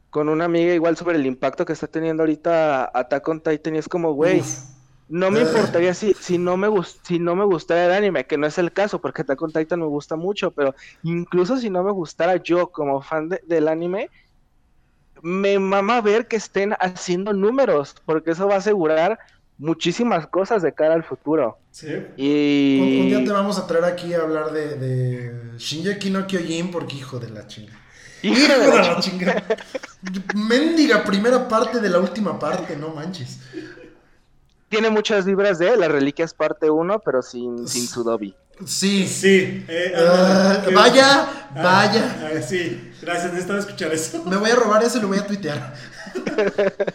[0.09, 3.77] con una amiga igual sobre el impacto que está teniendo ahorita Attack on Titan y
[3.79, 4.59] es como, güey, Uf.
[5.09, 8.37] No me importaría si, si no me gus- si no me gustara el anime, que
[8.37, 11.83] no es el caso, porque Attack on Titan me gusta mucho, pero incluso si no
[11.83, 14.09] me gustara yo como fan de- del anime,
[15.21, 19.19] me mama ver que estén haciendo números, porque eso va a asegurar
[19.57, 21.57] muchísimas cosas de cara al futuro.
[21.71, 21.87] Sí.
[21.87, 26.25] Un, Y un día te vamos a traer aquí a hablar de, de Shinji no
[26.25, 27.73] Kyojin porque hijo de la chinga.
[28.21, 29.43] Hijo Hijo de de la la chinga.
[30.35, 33.39] Mendiga primera parte de la última parte, no manches.
[34.69, 38.35] Tiene muchas vibras de las reliquias parte 1, pero sin, sin su Dobby.
[38.65, 39.07] Sí.
[39.07, 39.65] Sí.
[39.67, 41.21] eh, Ah, qué- vaya,
[41.55, 42.29] Ah, vaya.
[42.37, 44.23] ah, sí, gracias, necesitaba escuchar eso.
[44.25, 45.73] Me voy a robar eso y lo voy a tuitear.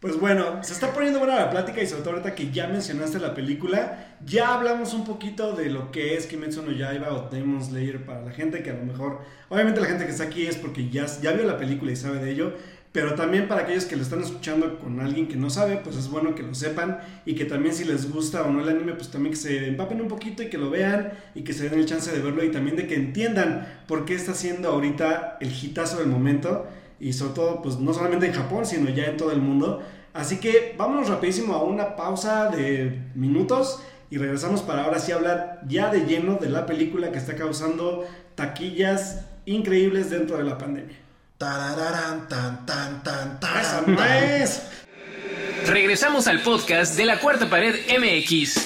[0.00, 3.20] Pues bueno, se está poniendo buena la plática y sobre todo ahorita que ya mencionaste
[3.20, 7.62] la película, ya hablamos un poquito de lo que es Kimetsu no Yaiba o Demon
[7.64, 10.56] Slayer para la gente que a lo mejor, obviamente la gente que está aquí es
[10.56, 12.52] porque ya, ya vio la película y sabe de ello,
[12.92, 16.10] pero también para aquellos que lo están escuchando con alguien que no sabe, pues es
[16.10, 19.10] bueno que lo sepan y que también si les gusta o no el anime, pues
[19.10, 21.86] también que se empapen un poquito y que lo vean y que se den el
[21.86, 26.00] chance de verlo y también de que entiendan por qué está siendo ahorita el hitazo
[26.00, 26.66] del momento
[27.00, 29.82] y sobre todo, pues no solamente en Japón, sino ya en todo el mundo.
[30.12, 35.62] Así que vámonos rapidísimo a una pausa de minutos y regresamos para ahora sí hablar
[35.66, 41.01] ya de lleno de la película que está causando taquillas increíbles dentro de la pandemia.
[41.42, 44.22] Tarararán, tan, tan, tan, ¡Esa tan, no tan.
[44.22, 44.62] es!
[45.66, 48.64] Regresamos al podcast de la Cuarta Pared MX.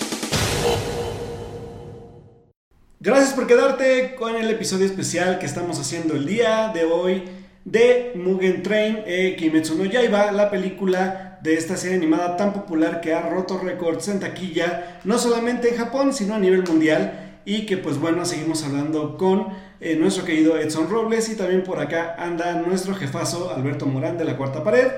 [3.01, 7.23] Gracias por quedarte con el episodio especial que estamos haciendo el día de hoy
[7.65, 13.01] de Mugen Train eh, Kimetsu no Yaiba, la película de esta serie animada tan popular
[13.01, 17.23] que ha roto récords en taquilla, no solamente en Japón, sino a nivel mundial.
[17.47, 19.47] Y que pues bueno, seguimos hablando con
[19.81, 24.25] eh, nuestro querido Edson Robles y también por acá anda nuestro jefazo Alberto Morán de
[24.25, 24.89] la Cuarta Pared.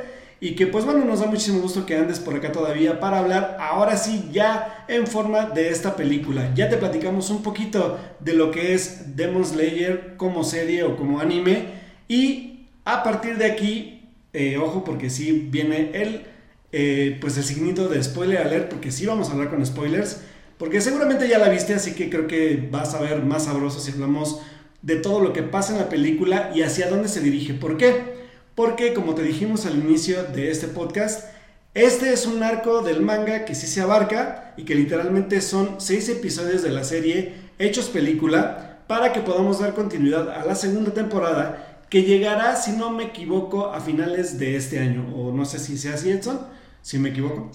[0.40, 3.56] Y que pues bueno, nos da muchísimo gusto que andes por acá todavía para hablar
[3.58, 6.52] ahora sí ya en forma de esta película.
[6.54, 11.18] Ya te platicamos un poquito de lo que es Demon Slayer como serie o como
[11.18, 11.78] anime.
[12.06, 16.22] Y a partir de aquí, eh, ojo porque sí viene el,
[16.70, 20.20] eh, pues el signito de spoiler alert, porque sí vamos a hablar con spoilers.
[20.56, 23.90] Porque seguramente ya la viste, así que creo que vas a ver más sabroso si
[23.92, 24.40] hablamos
[24.82, 27.54] de todo lo que pasa en la película y hacia dónde se dirige.
[27.54, 28.18] ¿Por qué?
[28.54, 31.28] Porque como te dijimos al inicio de este podcast,
[31.74, 36.08] este es un arco del manga que sí se abarca y que literalmente son seis
[36.08, 41.78] episodios de la serie hechos película para que podamos dar continuidad a la segunda temporada
[41.88, 45.06] que llegará, si no me equivoco, a finales de este año.
[45.14, 46.40] O no sé si sea así, Edson,
[46.82, 47.50] si me equivoco.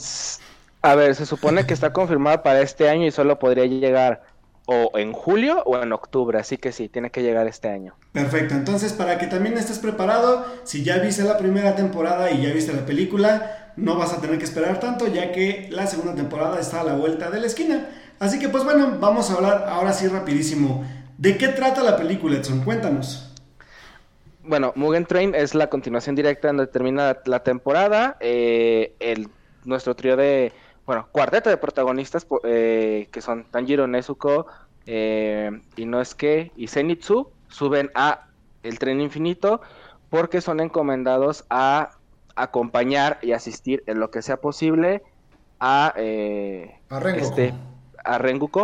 [0.81, 4.23] A ver, se supone que está confirmada para este año y solo podría llegar
[4.73, 7.95] o en julio o en octubre, así que sí, tiene que llegar este año.
[8.11, 12.53] Perfecto, entonces para que también estés preparado, si ya viste la primera temporada y ya
[12.53, 16.59] viste la película, no vas a tener que esperar tanto ya que la segunda temporada
[16.59, 17.89] está a la vuelta de la esquina.
[18.19, 20.85] Así que pues bueno, vamos a hablar ahora sí rapidísimo.
[21.17, 22.63] ¿De qué trata la película, Edson?
[22.63, 23.29] Cuéntanos.
[24.43, 28.17] Bueno, Mugen Train es la continuación directa donde termina la temporada.
[28.19, 29.29] eh, el,
[29.65, 30.51] nuestro trío de,
[30.85, 34.47] bueno, cuarteto de protagonistas eh, que son Tanjiro, Nezuko,
[34.85, 38.21] eh, Inosuke y Zenitsu suben a
[38.63, 39.61] el tren infinito
[40.09, 41.91] porque son encomendados a
[42.35, 45.03] acompañar y asistir en lo que sea posible
[45.59, 47.19] a, eh, A Rengoku.
[47.19, 47.53] este,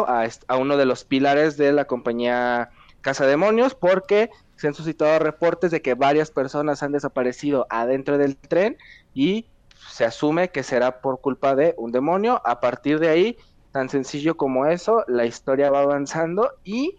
[0.08, 2.70] a est- a uno de los pilares de la compañía
[3.02, 8.38] Casa Demonios, porque se han suscitado reportes de que varias personas han desaparecido adentro del
[8.38, 8.78] tren
[9.14, 9.50] y
[9.92, 12.42] se asume que será por culpa de un demonio.
[12.46, 13.38] A partir de ahí,
[13.72, 16.98] tan sencillo como eso, la historia va avanzando y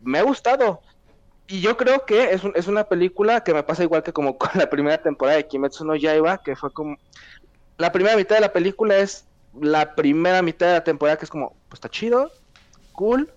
[0.00, 0.80] me ha gustado.
[1.48, 4.38] Y yo creo que es, un- es una película que me pasa igual que como
[4.38, 6.96] con la primera temporada de Kimetsu no Yaiba, que fue como...
[7.78, 11.30] La primera mitad de la película es la primera mitad de la temporada que es
[11.32, 12.32] como, pues está chido,
[12.92, 13.35] cool,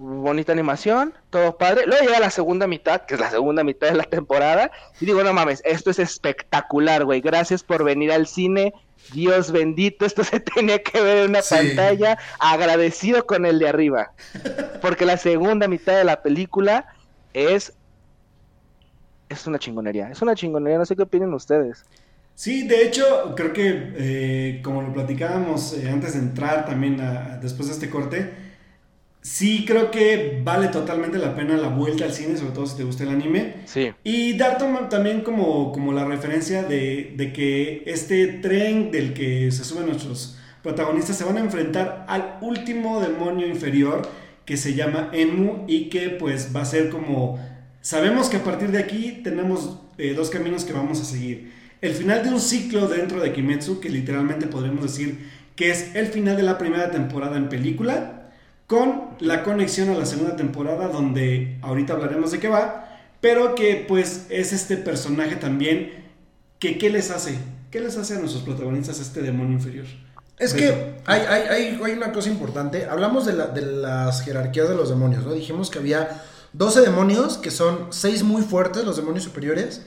[0.00, 1.84] bonita animación, todo padre.
[1.86, 5.22] Luego llega la segunda mitad, que es la segunda mitad de la temporada, y digo,
[5.22, 7.20] no mames, esto es espectacular, güey.
[7.20, 8.72] Gracias por venir al cine.
[9.12, 11.54] Dios bendito, esto se tenía que ver en una Sí.
[11.54, 12.18] pantalla.
[12.38, 14.12] Agradecido con el de arriba.
[14.80, 16.86] Porque la segunda mitad de la película
[17.34, 17.72] es.
[19.28, 20.10] Es una chingonería.
[20.10, 20.78] Es una chingonería.
[20.78, 21.84] No sé qué opinan ustedes.
[22.34, 27.36] Sí, de hecho, creo que eh, como lo platicábamos eh, antes de entrar también a-
[27.36, 28.32] después de este corte,
[29.22, 32.84] sí creo que vale totalmente la pena la vuelta al cine, sobre todo si te
[32.84, 33.56] gusta el anime.
[33.66, 33.90] Sí.
[34.04, 39.64] Y dar también como, como la referencia de, de que este tren del que se
[39.64, 44.02] suben nuestros protagonistas se van a enfrentar al último demonio inferior
[44.44, 47.38] que se llama Enmu y que pues va a ser como...
[47.82, 51.52] Sabemos que a partir de aquí tenemos eh, dos caminos que vamos a seguir.
[51.80, 56.08] El final de un ciclo dentro de Kimetsu, que literalmente podremos decir que es el
[56.08, 58.19] final de la primera temporada en película,
[58.70, 63.84] con la conexión a la segunda temporada, donde ahorita hablaremos de qué va, pero que
[63.88, 66.04] pues es este personaje también
[66.60, 67.36] que ¿qué les hace?
[67.72, 69.86] ¿Qué les hace a nuestros protagonistas este demonio inferior?
[70.38, 70.68] Es que
[71.04, 72.84] hay, hay, hay, hay, una cosa importante.
[72.84, 75.32] Hablamos de, la, de, las jerarquías de los demonios, ¿no?
[75.32, 79.82] Dijimos que había 12 demonios, que son 6 muy fuertes, los demonios superiores,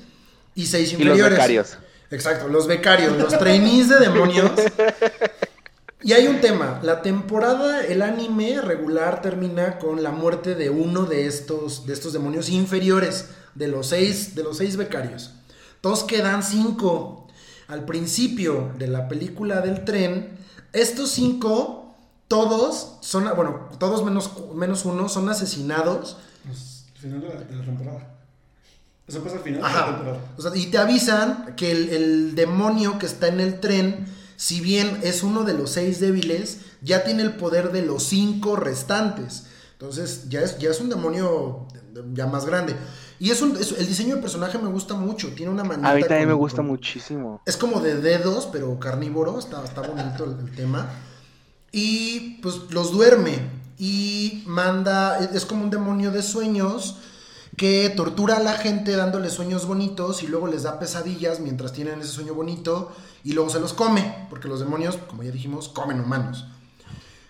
[0.56, 1.20] y 6 inferiores.
[1.20, 1.78] Y los becarios.
[2.12, 4.52] Exacto, los becarios, los trainees de demonios.
[6.04, 11.04] Y hay un tema, la temporada, el anime regular termina con la muerte de uno
[11.06, 15.32] de estos, de estos demonios inferiores, de los seis, de los seis becarios.
[15.80, 17.28] Todos quedan cinco.
[17.70, 20.38] Al principio de la película del tren,
[20.74, 21.96] estos cinco,
[22.28, 26.18] todos son, bueno, todos menos, menos uno, son asesinados.
[26.46, 28.18] Pues, final de la, temporada.
[29.08, 30.20] Eso pasa al final de la temporada.
[30.38, 34.62] O sea, y te avisan que el, el demonio que está en el tren si
[34.62, 39.46] bien es uno de los seis débiles, ya tiene el poder de los cinco restantes.
[39.74, 41.68] Entonces ya es, ya es un demonio
[42.14, 42.76] ya más grande.
[43.20, 45.34] Y es, un, el diseño del personaje me gusta mucho.
[45.34, 45.92] Tiene una manita.
[45.92, 47.42] A mí también me gusta muchísimo.
[47.46, 49.40] Es como de dedos, pero carnívoro.
[49.40, 50.90] Está, está bonito el, tema.
[51.72, 53.40] Y pues los duerme.
[53.78, 55.20] Y manda.
[55.20, 56.98] Es como un demonio de sueños
[57.56, 62.00] que tortura a la gente dándole sueños bonitos y luego les da pesadillas mientras tienen
[62.00, 62.92] ese sueño bonito
[63.24, 66.46] y luego se los come, porque los demonios, como ya dijimos, comen humanos.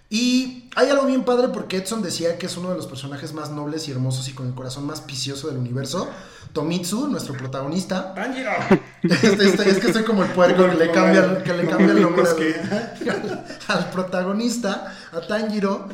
[0.09, 3.49] Y hay algo bien padre porque Edson decía que es uno de los personajes más
[3.49, 6.07] nobles y hermosos y con el corazón más picioso del universo.
[6.53, 8.13] Tomitsu, nuestro protagonista.
[8.13, 8.51] ¡Tanjiro!
[9.03, 12.01] Este, este, es que estoy como el puerco que le cambia, que le cambia el
[12.01, 15.89] nombre al, al, protagonista, a Tanjiro.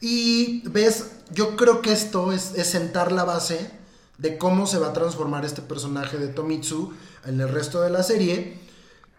[0.00, 3.70] Y ves, yo creo que esto es, sentar la base
[4.18, 6.92] de cómo se va a transformar este personaje de Tomitsu
[7.24, 8.58] en el resto de la serie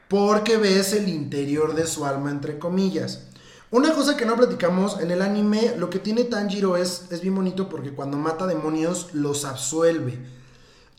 [0.07, 3.27] porque ves el interior de su alma, entre comillas.
[3.71, 7.35] Una cosa que no platicamos, en el anime lo que tiene Tanjiro es, es bien
[7.35, 10.17] bonito porque cuando mata demonios los absuelve.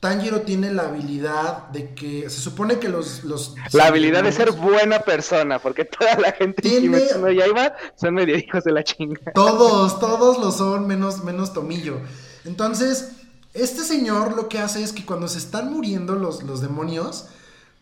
[0.00, 3.22] Tanjiro tiene la habilidad de que se supone que los...
[3.24, 7.06] los la habilidad de ser buena persona, porque toda la gente tiene...
[7.06, 9.20] que ya iba son medio hijos de la chinga.
[9.34, 11.98] Todos, todos lo son, menos, menos Tomillo.
[12.46, 13.10] Entonces,
[13.52, 17.26] este señor lo que hace es que cuando se están muriendo los, los demonios,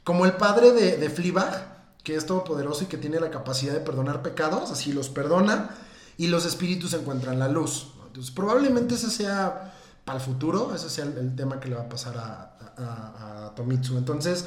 [0.03, 3.81] como el padre de, de Fleabag, que es todopoderoso y que tiene la capacidad de
[3.81, 5.71] perdonar pecados, así los perdona
[6.17, 7.93] y los espíritus encuentran la luz.
[8.09, 9.75] Entonces, probablemente ese sea
[10.09, 13.99] para el futuro, ese sea el, tema que le va a pasar a, Tomitsu.
[13.99, 14.47] Entonces,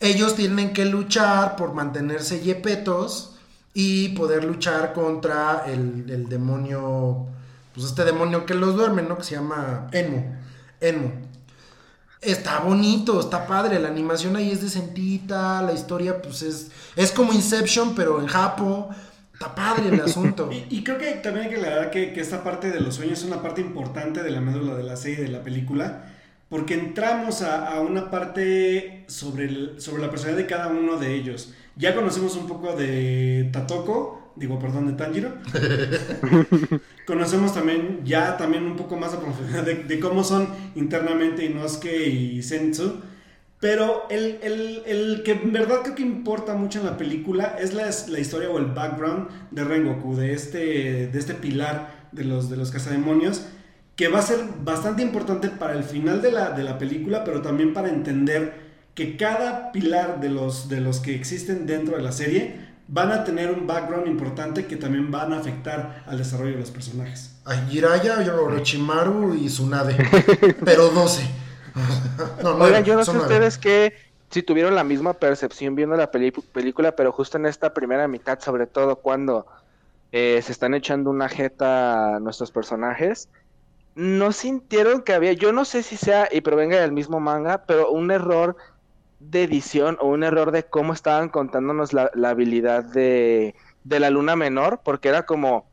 [0.00, 3.36] ellos tienen que luchar por mantenerse yepetos
[3.74, 7.28] y poder luchar contra el, demonio,
[7.72, 9.18] pues este demonio que los duerme, ¿no?
[9.18, 10.34] Que se llama Enmu.
[10.80, 11.10] Enmu.
[12.20, 17.32] Está bonito, está padre, la animación ahí es decentita, la historia pues es, es como
[17.32, 18.90] Inception, pero en Japo.
[19.40, 20.50] Está padre el asunto.
[20.68, 23.24] y, creo que también hay que aclarar que, que, esta parte de los sueños es
[23.24, 26.12] una parte importante de la médula de la serie, de la película,
[26.50, 31.14] porque entramos a, a una parte sobre, el, sobre la personalidad de cada uno de
[31.14, 31.54] ellos.
[31.76, 35.32] Ya conocemos un poco de Tatoko, digo, perdón, de Tanjiro.
[37.06, 42.42] Conocemos también ya también un poco más a profundidad de, cómo son internamente Inosuke y
[42.42, 43.00] Sensu.
[43.60, 47.74] Pero el, el, el, que en verdad creo que importa mucho en la película es
[47.74, 52.48] la, la, historia o el background de Rengoku, de este, de este pilar de los,
[52.48, 53.42] de los cazademonios,
[53.96, 57.42] que va a ser bastante importante para el final de la, de la película, pero
[57.42, 62.12] también para entender que cada pilar de los, de los que existen dentro de la
[62.12, 66.60] serie van a tener un background importante que también van a afectar al desarrollo de
[66.60, 67.36] los personajes.
[67.44, 69.96] Ay, Jiraya, Orochimaru y Tsunade,
[70.64, 71.49] pero 12.
[72.42, 73.94] no, Oigan, yo no sé ustedes que
[74.30, 78.66] si tuvieron la misma percepción viendo la película, pero justo en esta primera mitad, sobre
[78.66, 79.46] todo cuando
[80.12, 83.28] eh, se están echando una jeta a nuestros personajes,
[83.96, 87.90] no sintieron que había, yo no sé si sea y provenga del mismo manga, pero
[87.90, 88.56] un error
[89.18, 94.36] de edición o un error de cómo estaban contándonos la, habilidad de, de, la luna
[94.36, 95.66] menor, porque era como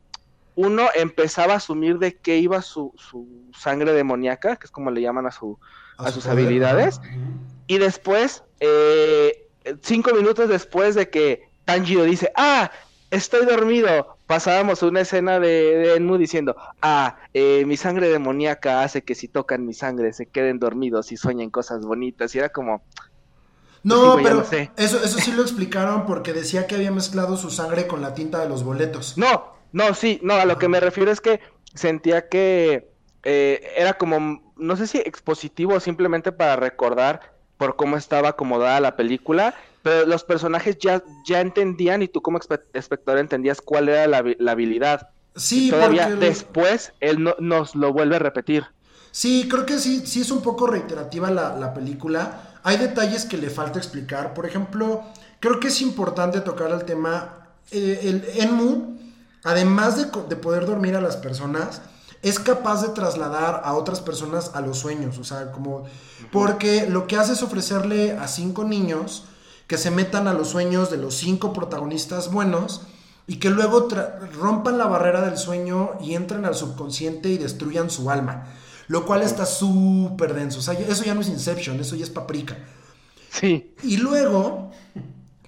[0.56, 5.02] uno empezaba a asumir de qué iba su, su sangre demoníaca, que es como le
[5.02, 5.60] llaman a, su,
[5.98, 7.02] a, sus habilidades,
[7.68, 9.48] y después, eh,
[9.82, 12.72] cinco minutos después de que Tanjiro dice, ah,
[13.12, 19.04] estoy dormido, pasábamos una escena de, de Enmu diciendo, ah, eh, mi sangre demoníaca hace
[19.04, 22.84] que si tocan mi sangre se queden dormidos y sueñen cosas bonitas, y era como
[23.84, 24.72] No, ya pero sé.
[24.78, 28.40] eso, eso sí lo explicaron porque decía que había mezclado su sangre con la tinta
[28.40, 29.18] de los boletos.
[29.18, 31.40] No, no, sí, no, a lo que me refiero es que
[31.74, 32.90] sentía que
[33.24, 38.80] eh, era como, no sé si expositivo o simplemente para recordar por cómo estaba acomodada
[38.80, 43.90] la película, pero los personajes ya, ya entendían y tú como espe- espectador entendías cuál
[43.90, 45.10] era la, la habilidad.
[45.36, 46.26] Sí, Y todavía porque...
[46.26, 48.66] después él no- nos lo vuelve a repetir.
[49.12, 52.60] Sí, creo que sí, sí es un poco reiterativa la, la película.
[52.64, 54.34] Hay detalles que le falta explicar.
[54.34, 55.04] Por ejemplo,
[55.40, 57.48] creo que es importante tocar el tema.
[57.72, 58.98] eh, el Enmu,
[59.44, 61.82] además de, de poder dormir a las personas,
[62.22, 65.18] es capaz de trasladar a otras personas a los sueños.
[65.18, 65.86] O sea, como.
[66.32, 69.26] Porque lo que hace es ofrecerle a cinco niños
[69.68, 72.82] que se metan a los sueños de los cinco protagonistas buenos
[73.28, 73.90] y que luego
[74.34, 78.46] rompan la barrera del sueño y entren al subconsciente y destruyan su alma.
[78.88, 80.60] Lo cual está súper denso.
[80.60, 82.58] O sea, eso ya no es Inception, eso ya es paprika.
[83.30, 84.72] Sí, Y luego,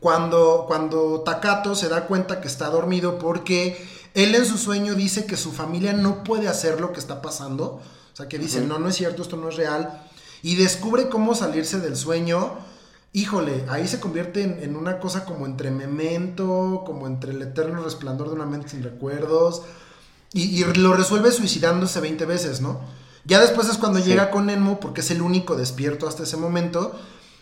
[0.02, 3.78] cuando, cuando Takato se da cuenta que está dormido porque
[4.20, 7.82] él en su sueño dice que su familia no puede hacer lo que está pasando.
[8.14, 10.04] O sea, que dice, no, no es cierto, esto no es real.
[10.42, 12.58] Y descubre cómo salirse del sueño.
[13.14, 17.84] Híjole, ahí se convierte en, en una cosa como entre memento, como entre el eterno
[17.84, 19.64] resplandor de una mente sin recuerdos.
[20.34, 22.82] Y, y lo resuelve suicidándose 20 veces, ¿no?
[23.26, 27.00] Ya después es cuando llega con Enmu, porque es el único despierto hasta ese momento.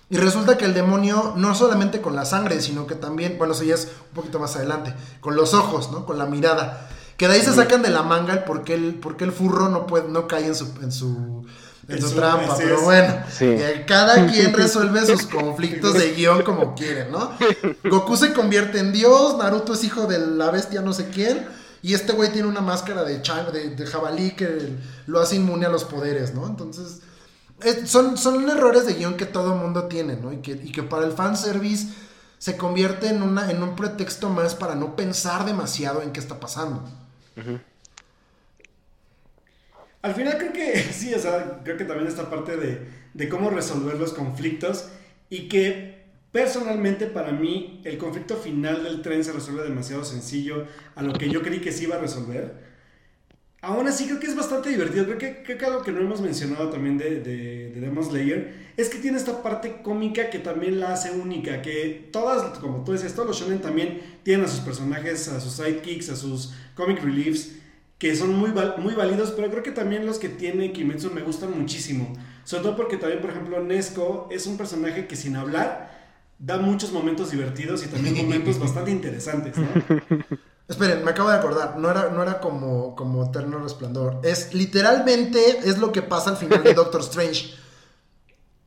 [0.10, 3.64] Y resulta que el demonio, no solamente con la sangre, sino que también, bueno, eso
[3.64, 6.05] ya es un poquito más adelante, con los ojos, ¿no?
[6.05, 6.88] Con la mirada.
[7.18, 9.32] Que de ahí se sacan de la manga el por qué el, por qué el
[9.34, 11.45] furro no, puede, no cae en su, en su,
[11.89, 12.55] en su trampa.
[12.58, 13.45] Pero bueno, Sí.
[13.45, 17.32] eh, cada quien resuelve sus conflictos de guion como quiere, ¿no?
[17.84, 21.47] Goku se convierte en Dios, Naruto es hijo de la bestia no sé quién,
[21.82, 24.76] y este güey tiene una máscara de, chan- de, de jabalí que
[25.08, 26.45] lo hace inmune a los poderes, ¿no?
[26.47, 26.99] Entonces,
[27.86, 30.32] son, son errores de guion que todo mundo tiene, ¿no?
[30.34, 31.88] Y que, y que para el fanservice
[32.38, 36.39] se convierte en, una, en un pretexto más para no pensar demasiado en qué está
[36.39, 36.84] pasando.
[40.01, 43.49] Al final creo que sí, o sea, creo que también esta parte de, de cómo
[43.49, 44.89] resolver los conflictos
[45.30, 45.97] y que
[46.32, 51.30] personalmente para mí el conflicto final del tren se resuelve demasiado sencillo a lo que
[51.30, 52.66] yo creí que se iba a resolver.
[53.68, 55.03] Aún así creo que es bastante divertido.
[55.03, 58.72] Creo que, creo que algo que no hemos mencionado también de, de, de Demon Slayer
[58.78, 61.61] es que tiene esta parte cómica que también la hace única.
[61.61, 65.51] Que todas, como tú dices, todos los shonen también tienen a sus personajes, a sus
[65.51, 67.55] sidekicks, a sus comic reliefs
[67.97, 71.59] que son muy, muy válidos, pero creo que también los que tiene Kimetsu me gustan
[71.59, 72.13] muchísimo.
[72.45, 75.91] Sobre todo porque también, por ejemplo, Nesco es un personaje que sin hablar
[76.39, 79.68] da muchos momentos divertidos y también momentos bastante interesantes, ¿no?
[80.68, 84.20] Esperen, me acabo de acordar, no era, no era como, como Eterno Resplandor.
[84.24, 87.55] Es literalmente es lo que pasa al final de Doctor Strange.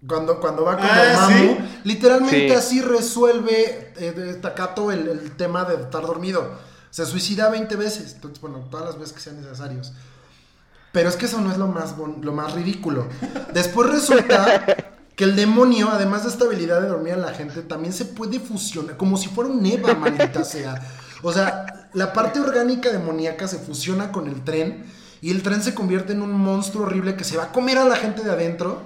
[0.06, 1.80] Cuando, cuando va con Ah, Dormammu, ¿sí?
[1.84, 2.54] literalmente Sí.
[2.54, 6.50] así resuelve eh, Takato el, el tema de estar dormido.
[6.88, 8.14] Se suicida 20 veces.
[8.14, 9.92] Entonces, bueno, todas las veces que sean necesarios.
[10.92, 13.06] Pero es que eso no es lo más, bon- lo más ridículo.
[13.52, 14.64] Después resulta
[15.16, 18.40] que el demonio, además de esta habilidad de dormir a la gente, también se puede
[18.40, 20.80] fusionar, como si fuera un Eva, maldita sea.
[21.22, 24.84] O sea, la parte orgánica demoníaca se fusiona con el tren
[25.20, 27.84] y el tren se convierte en un monstruo horrible que se va a comer a
[27.84, 28.82] la gente de adentro.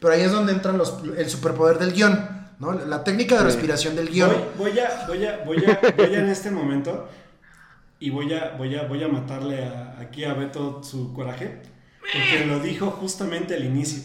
[0.00, 2.18] Pero ahí es donde entra los, el superpoder del guion,
[2.58, 2.72] ¿no?
[2.72, 4.30] La técnica de respiración del guion.
[4.56, 7.06] Voy, voy a, voy a, voy a, voy a en este momento
[7.98, 11.60] y voy a, voy a, voy a matarle a- aquí a Beto su coraje,
[12.00, 14.02] porque lo dijo justamente al inicio.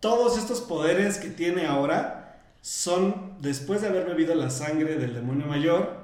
[0.00, 5.46] Todos estos poderes que tiene ahora son después de haber bebido la sangre del demonio
[5.46, 5.99] mayor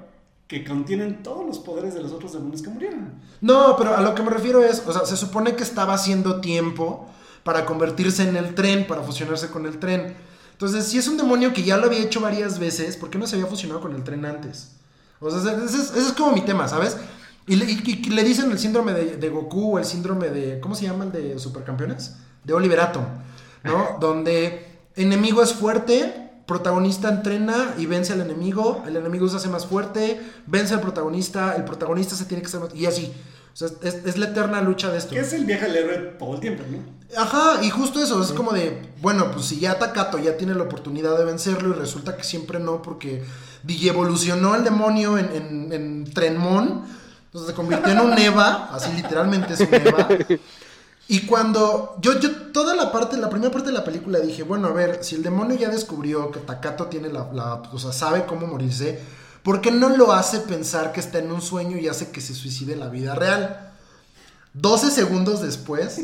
[0.47, 3.13] que contienen todos los poderes de los otros demonios que murieron.
[3.41, 6.39] No, pero a lo que me refiero es, o sea, se supone que estaba haciendo
[6.41, 7.07] tiempo
[7.43, 10.15] para convertirse en el tren, para fusionarse con el tren.
[10.53, 13.27] Entonces, si es un demonio que ya lo había hecho varias veces, ¿por qué no
[13.27, 14.71] se había fusionado con el tren antes?
[15.19, 16.97] O sea, ese es, ese es como mi tema, ¿sabes?
[17.45, 20.59] Y le, y- y le dicen el síndrome de, de Goku o el síndrome de,
[20.59, 22.15] ¿cómo se llama el de Supercampeones?
[22.43, 23.03] De Oliver Atom,
[23.63, 23.97] ¿no?
[23.99, 29.67] Donde enemigo es fuerte, protagonista entrena y vence al enemigo, el enemigo se hace más
[29.67, 32.73] fuerte, vence al protagonista, el protagonista se tiene que hacer más...
[32.73, 33.13] Y así.
[33.53, 35.13] O sea, es, es la eterna lucha de esto.
[35.13, 36.97] Que es el viaje al héroe todo el tiempo, ¿no?
[37.15, 40.63] Ajá, y justo eso, es como de, bueno, pues si ya Takato ya tiene la
[40.63, 43.23] oportunidad de vencerlo y resulta que siempre no porque
[43.63, 46.83] digievolucionó el demonio en, en, en Trenmon,
[47.25, 50.07] entonces se convirtió en un Eva, así literalmente es un Eva.
[51.09, 54.67] Y cuando yo, yo toda la parte, la primera parte de la película dije, bueno,
[54.67, 58.25] a ver, si el demonio ya descubrió que Takato tiene la, la o sea, sabe
[58.25, 58.99] cómo morirse,
[59.41, 62.33] ¿por qué no lo hace pensar que está en un sueño y hace que se
[62.33, 63.67] suicide en la vida real?
[64.53, 65.99] 12 segundos después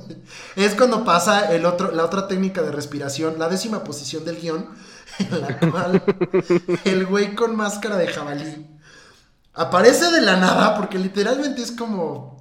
[0.56, 4.68] es cuando pasa el otro, la otra técnica de respiración, la décima posición del guion,
[5.18, 6.02] en la cual
[6.84, 8.66] el güey con máscara de jabalí
[9.54, 12.40] aparece de la nada, porque literalmente es como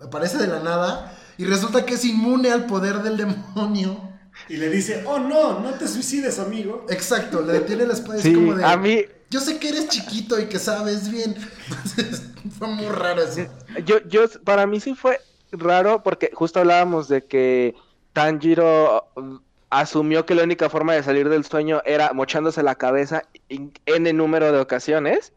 [0.00, 4.10] aparece de la nada y resulta que es inmune al poder del demonio.
[4.48, 6.86] Y le dice, oh no, no te suicides, amigo.
[6.88, 8.18] Exacto, le detiene la espada.
[8.20, 8.64] Sí, es como de.
[8.64, 11.34] a mí- Yo sé que eres chiquito y que sabes bien.
[11.68, 12.22] Entonces,
[12.58, 13.46] fue muy raro eso.
[13.84, 15.20] Yo, yo, para mí sí fue
[15.52, 17.74] raro porque justo hablábamos de que
[18.14, 19.38] Tanjiro uh,
[19.70, 24.12] asumió que la única forma de salir del sueño era mochándose la cabeza en n
[24.12, 25.32] número de ocasiones.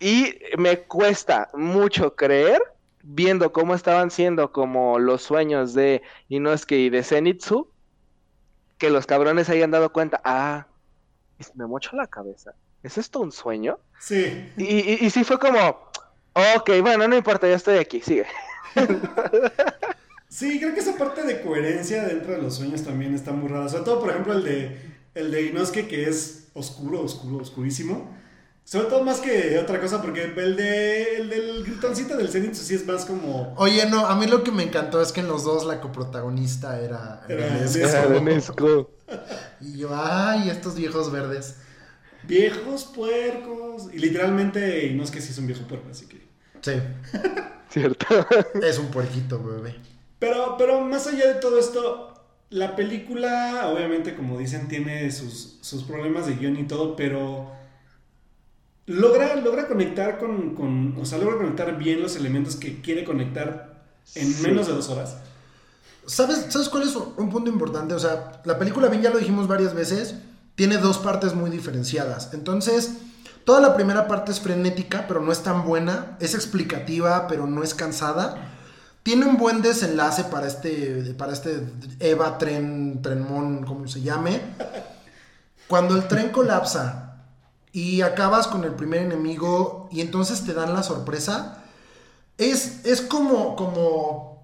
[0.00, 2.62] Y me cuesta mucho creer,
[3.10, 7.70] viendo cómo estaban siendo como los sueños de Inosuke y de Zenitsu,
[8.76, 10.66] que los cabrones hayan dado cuenta, ah,
[11.54, 12.52] me mocho la cabeza.
[12.82, 13.78] ¿Es esto un sueño?
[13.98, 14.50] Sí.
[14.56, 15.58] Y, y, y sí fue como,
[16.56, 18.26] ok, bueno, no importa, ya estoy aquí, sigue.
[20.30, 23.66] Sí, creo que esa parte de coherencia dentro de los sueños también está muy rara.
[23.70, 24.78] Sobre todo, por ejemplo, el de,
[25.14, 28.14] el de Inosuke, que es oscuro, oscuro, oscurísimo.
[28.68, 32.74] Sobre todo más que otra cosa, porque el, de, el del gritoncito del Zenitsu sí
[32.74, 33.54] es más como...
[33.56, 36.78] Oye, no, a mí lo que me encantó es que en los dos la coprotagonista
[36.78, 38.20] era, Era Nesco.
[38.20, 38.90] Nesco.
[39.62, 41.56] Y yo, ay, estos viejos verdes.
[42.24, 43.88] Viejos puercos.
[43.90, 46.28] Y literalmente Inosuke sí es un viejo puerco, así que...
[46.60, 46.72] Sí,
[47.70, 48.06] ¿Cierto?
[48.62, 49.76] es un puerquito, bebé.
[50.18, 55.84] Pero, pero más allá de todo esto, la película, obviamente, como dicen, tiene sus, sus
[55.84, 57.56] problemas de guion y todo, pero
[58.88, 63.82] logra, logra conectar con, con- O sea, logra conectar bien los elementos que quiere conectar
[64.14, 64.42] en Sí.
[64.42, 65.16] menos de dos horas.
[66.06, 67.94] ¿Sabes, ¿Sabes cuál es un punto importante?
[67.94, 70.14] O sea, la película, bien ya lo dijimos varias veces,
[70.54, 72.30] tiene dos partes muy diferenciadas.
[72.32, 72.94] Entonces,
[73.44, 76.16] toda la primera parte es frenética, pero no es tan buena.
[76.20, 78.54] Es explicativa, pero no es cansada.
[79.02, 81.60] Tiene un buen desenlace para este, para este
[82.00, 84.40] Eva Tren, Trenmón, como se llame.
[85.66, 87.07] Cuando el tren colapsa
[87.72, 91.64] y acabas con el primer enemigo y entonces te dan la sorpresa,
[92.38, 94.42] es, es como, como,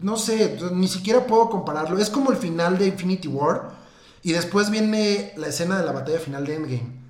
[0.00, 1.98] no sé, ni siquiera puedo compararlo.
[1.98, 3.70] Es como el final de Infinity War
[4.22, 7.00] y después viene la escena de la batalla final de Endgame.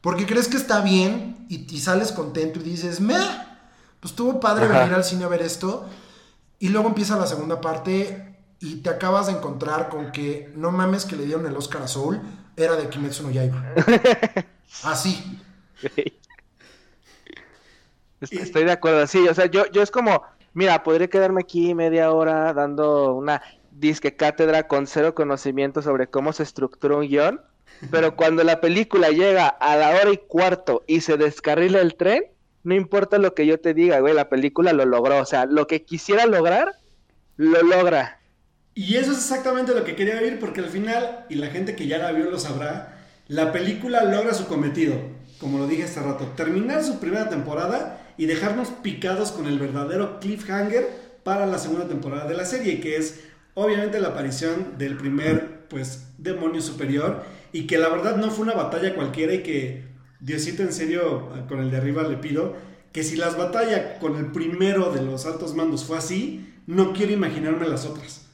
[0.00, 3.16] Porque crees que está bien y, y sales contento y dices, meh,
[4.00, 4.80] pues estuvo padre Ajá.
[4.80, 5.84] venir al cine a ver esto.
[6.58, 11.04] Y luego empieza la segunda parte y te acabas de encontrar con que no mames
[11.04, 12.20] que le dieron el Oscar a Soul,
[12.56, 13.62] era de Kimetsu no Yaiba.
[14.82, 15.14] Así.
[18.20, 20.22] Est- Estoy de acuerdo, sí, o sea, yo, yo es como,
[20.54, 26.32] mira, podría quedarme aquí media hora dando una disque cátedra con cero conocimiento sobre cómo
[26.32, 27.40] se estructura un guion,
[27.90, 32.24] pero cuando la película llega a la hora y cuarto y se descarrila el tren,
[32.62, 35.66] no importa lo que yo te diga, güey, la película lo logró, o sea, lo
[35.66, 36.72] que quisiera lograr,
[37.36, 38.20] lo logra.
[38.74, 41.86] Y eso es exactamente lo que quería oír, porque al final, y la gente que
[41.86, 42.95] ya la vio lo sabrá,
[43.28, 44.94] la película logra su cometido,
[45.40, 50.20] como lo dije hace rato, terminar su primera temporada y dejarnos picados con el verdadero
[50.20, 50.88] cliffhanger
[51.22, 53.20] para la segunda temporada de la serie, que es
[53.54, 58.54] obviamente la aparición del primer, pues, demonio superior, y que la verdad no fue una
[58.54, 59.84] batalla cualquiera y que,
[60.20, 62.54] Diosito, en serio, con el de arriba le pido,
[62.92, 67.12] que si las batallas con el primero de los altos mandos fue así, no quiero
[67.12, 68.25] imaginarme las otras.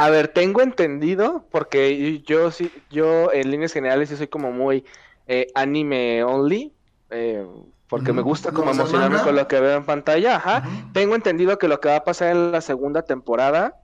[0.00, 4.82] A ver, tengo entendido, porque yo sí, yo en líneas generales sí soy como muy
[5.26, 6.72] eh, anime only,
[7.10, 7.46] eh,
[7.86, 9.24] porque me gusta ¿No como emocionarme manga?
[9.24, 10.64] con lo que veo en pantalla, ajá.
[10.94, 13.76] Tengo entendido que lo que va a pasar en la segunda temporada,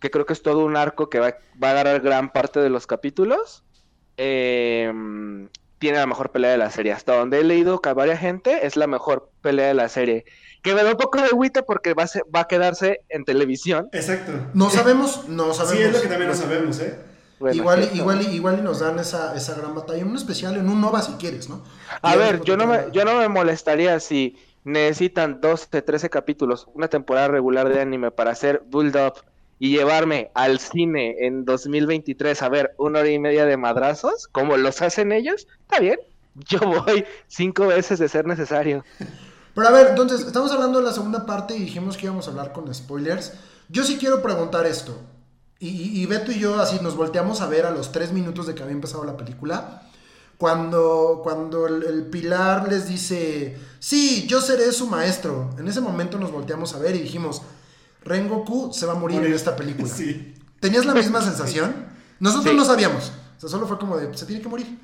[0.00, 2.68] que creo que es todo un arco que va, va a agarrar gran parte de
[2.68, 3.62] los capítulos,
[4.16, 4.92] eh,
[5.80, 6.92] tiene la mejor pelea de la serie.
[6.92, 10.26] Hasta donde he leído que a varias gente es la mejor pelea de la serie.
[10.62, 13.24] Que me da un poco de agüite porque va a, ser- va a quedarse en
[13.24, 13.88] televisión.
[13.92, 14.32] Exacto.
[14.54, 15.78] No sabemos, no sabemos.
[15.78, 16.98] Sí, es lo que también no sabemos, ¿eh?
[17.38, 20.56] Bueno, igual, sí, igual, igual y nos dan esa, esa gran batalla en un especial,
[20.58, 21.62] en un Nova si quieres, ¿no?
[22.02, 26.66] A Y ver, yo no, me, yo no me molestaría si necesitan 12, 13 capítulos,
[26.74, 29.14] una temporada regular de anime para hacer build up
[29.62, 34.56] y llevarme al cine en 2023 a ver una hora y media de madrazos, como
[34.56, 36.00] los hacen ellos, está bien.
[36.48, 38.82] Yo voy cinco veces de ser necesario.
[39.54, 42.30] Pero a ver, entonces, estamos hablando de la segunda parte y dijimos que íbamos a
[42.30, 43.34] hablar con spoilers.
[43.68, 44.98] Yo sí quiero preguntar esto.
[45.62, 48.62] Y, Beto y yo así nos volteamos a ver a los tres minutos de que
[48.62, 49.82] había empezado la película.
[50.38, 55.50] Cuando, cuando el, el pilar les dice, sí, yo seré su maestro.
[55.58, 57.42] En ese momento nos volteamos a ver y dijimos,
[58.02, 59.88] Rengoku se va a morir en esta película.
[59.94, 60.34] Sí.
[60.60, 61.86] ¿Tenías la misma sensación?
[62.20, 62.56] Nosotros Sí.
[62.56, 63.12] no sabíamos.
[63.36, 64.78] O sea, solo fue como de, se tiene que morir.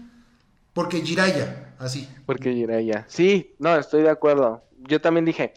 [0.73, 2.09] Porque Jiraiya, así.
[2.27, 3.05] Porque Jiraiya.
[3.09, 4.63] Sí, no, estoy de acuerdo.
[4.89, 5.53] Yo también dije,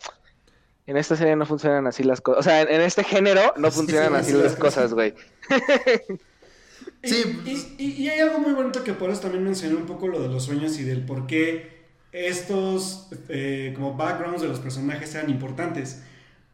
[0.88, 2.39] en esta serie no funcionan así las cosas.
[2.39, 4.60] O sea, en, en este género no funcionan sí, así sí, las sí.
[4.60, 5.14] cosas, güey.
[7.03, 7.41] Y, Sí.
[7.45, 10.22] y- y- y hay algo muy bonito que por eso también mencioné un poco lo
[10.22, 11.80] de los sueños y del por qué
[12.12, 16.01] estos eh, como backgrounds de los personajes sean importantes.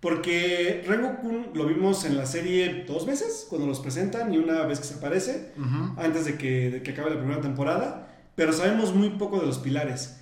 [0.06, 4.78] Porque Rengoku lo vimos en la serie dos veces, cuando los presentan y una vez
[4.78, 6.00] que se aparece, Ujú.
[6.00, 9.58] antes de que, de que acabe la primera temporada, pero sabemos muy poco de los
[9.58, 10.18] pilares.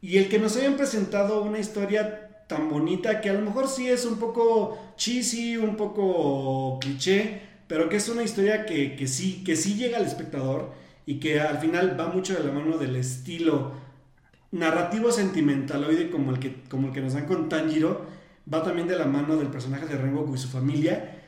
[0.00, 3.88] Y el que nos hayan presentado una historia tan bonita que a lo mejor sí
[3.88, 9.42] es un poco cheesy, un poco cliché, pero que es una historia que, que sí,
[9.42, 10.70] que sí llega al espectador
[11.06, 13.72] y que al final va mucho de la mano del estilo
[14.52, 18.13] narrativo sentimentaloide como el que, como el que nos dan con Tanjiro,
[18.52, 21.22] va también de la mano del personaje de Rengoku y su familia.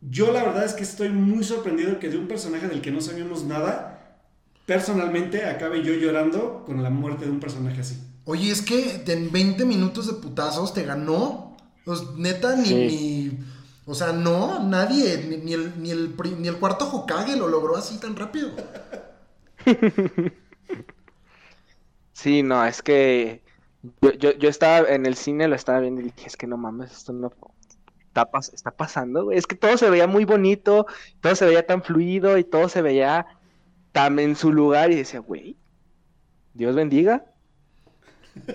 [0.00, 3.00] Yo la verdad es que estoy muy sorprendido que de un personaje del que no
[3.00, 4.18] sabíamos nada,
[4.66, 7.98] personalmente acabe yo llorando con la muerte de un personaje así.
[8.26, 11.56] Oye, es que en 20 minutos de putazos te ganó.
[11.84, 12.74] Pues, neta, ni, Sí.
[12.74, 13.38] ni-
[13.86, 17.76] O sea, no, nadie, ni, ni el, ni, el, ni el cuarto Hokage lo logró
[17.76, 18.50] así tan rápido.
[22.12, 23.42] Sí, no, es que
[24.00, 26.56] yo, yo, yo estaba en el cine, lo estaba viendo y dije, es que no
[26.56, 27.28] mames, esto no
[28.08, 29.38] está, pas- está pasando, güey.
[29.38, 30.86] Es que todo se veía muy bonito,
[31.20, 33.26] todo se veía tan fluido y todo se veía
[33.92, 35.58] tan en su lugar y decía, güey,
[36.54, 37.26] Dios bendiga.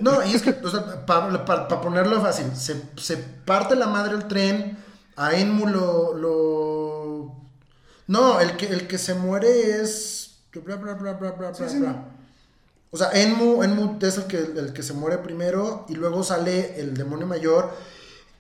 [0.02, 4.28] No, y es que, o sea, para ponerlo fácil, se, se parte la madre el
[4.28, 4.78] tren,
[5.16, 7.36] a Enmu lo, lo...
[8.08, 10.44] No, el que, el que se muere es...
[10.66, 11.80] bla, bla, bla, bla, bla, Sí, bla, sí.
[11.80, 12.06] bla.
[12.92, 16.80] O sea, Enmu, Enmu es el que, el que se muere primero y luego sale
[16.80, 17.72] el demonio mayor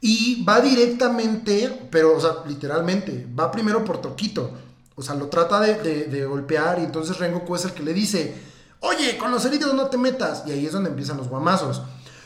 [0.01, 4.51] y va directamente, pero, o sea, literalmente, va primero por Toquito.
[4.95, 7.93] O sea, lo trata de, de- de golpear y entonces Rengoku es el que le
[7.93, 8.33] dice,
[8.79, 10.43] oye, con los heridos no te metas.
[10.47, 11.81] Y ahí es donde empiezan los guamazos.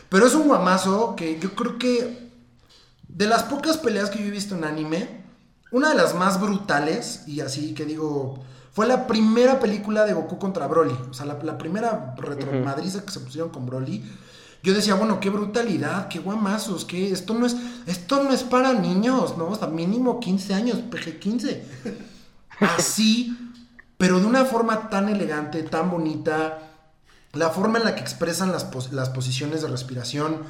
[0.09, 2.29] Pero es un guamazo que yo creo que
[3.07, 5.23] de las pocas peleas que yo he visto en anime,
[5.71, 8.43] una de las más brutales, y así que digo,
[8.73, 10.95] fue la primera película de Goku contra Broly.
[11.09, 14.03] O sea, la, la primera retromadriza que se pusieron con Broly.
[14.63, 17.55] Yo decía, bueno, qué brutalidad, qué guamazos, que esto no es,
[17.85, 19.45] esto no es para niños, ¿no?
[19.49, 21.61] O sea, mínimo 15 años, PG-15.
[22.59, 23.37] Así,
[23.97, 26.59] pero de una forma tan elegante, tan bonita.
[27.33, 30.43] La forma en la que expresan las, pos- las posiciones de respiración.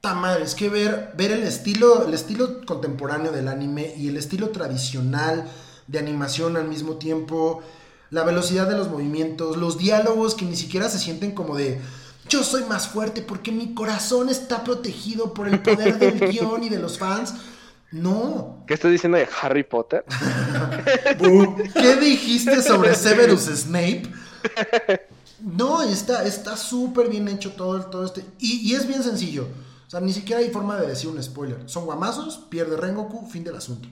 [0.00, 4.16] Ta madre, es que ver, ver el estilo, el estilo contemporáneo del anime y el
[4.16, 5.46] estilo tradicional
[5.86, 7.62] de animación al mismo tiempo,
[8.10, 11.80] la velocidad de los movimientos, los diálogos que ni siquiera se sienten como de
[12.28, 16.68] yo soy más fuerte porque mi corazón está protegido por el poder del guion y
[16.68, 17.34] de los fans.
[17.90, 18.64] No.
[18.66, 20.04] ¿Qué estás diciendo de Harry Potter?
[21.74, 24.04] ¿Qué dijiste sobre Severus Snape?
[25.40, 28.24] No, está está súper bien hecho todo, todo este.
[28.38, 29.48] Y, y es bien sencillo.
[29.86, 31.58] O sea, ni siquiera hay forma de decir un spoiler.
[31.66, 33.88] Son guamazos, pierde Rengoku, fin del asunto.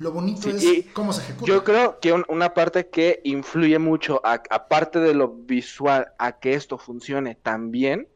[0.00, 1.46] Lo bonito Sí, es cómo se ejecuta.
[1.46, 6.38] Yo creo que un- una parte que influye mucho, a- aparte de lo visual, a
[6.40, 8.08] que esto funcione tan bien,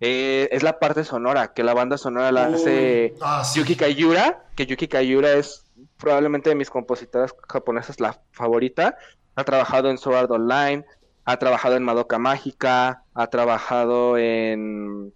[0.00, 3.60] eh, es la parte sonora, que la banda sonora la hace Ah, sí.
[3.60, 5.64] Yuki Kayura, que Yuki Kayura es
[5.98, 8.96] probablemente de mis compositoras japonesas la favorita.
[9.36, 10.84] Ha trabajado en Sword Art Online,
[11.24, 15.12] ha trabajado en Madoka Mágica, ha trabajado en,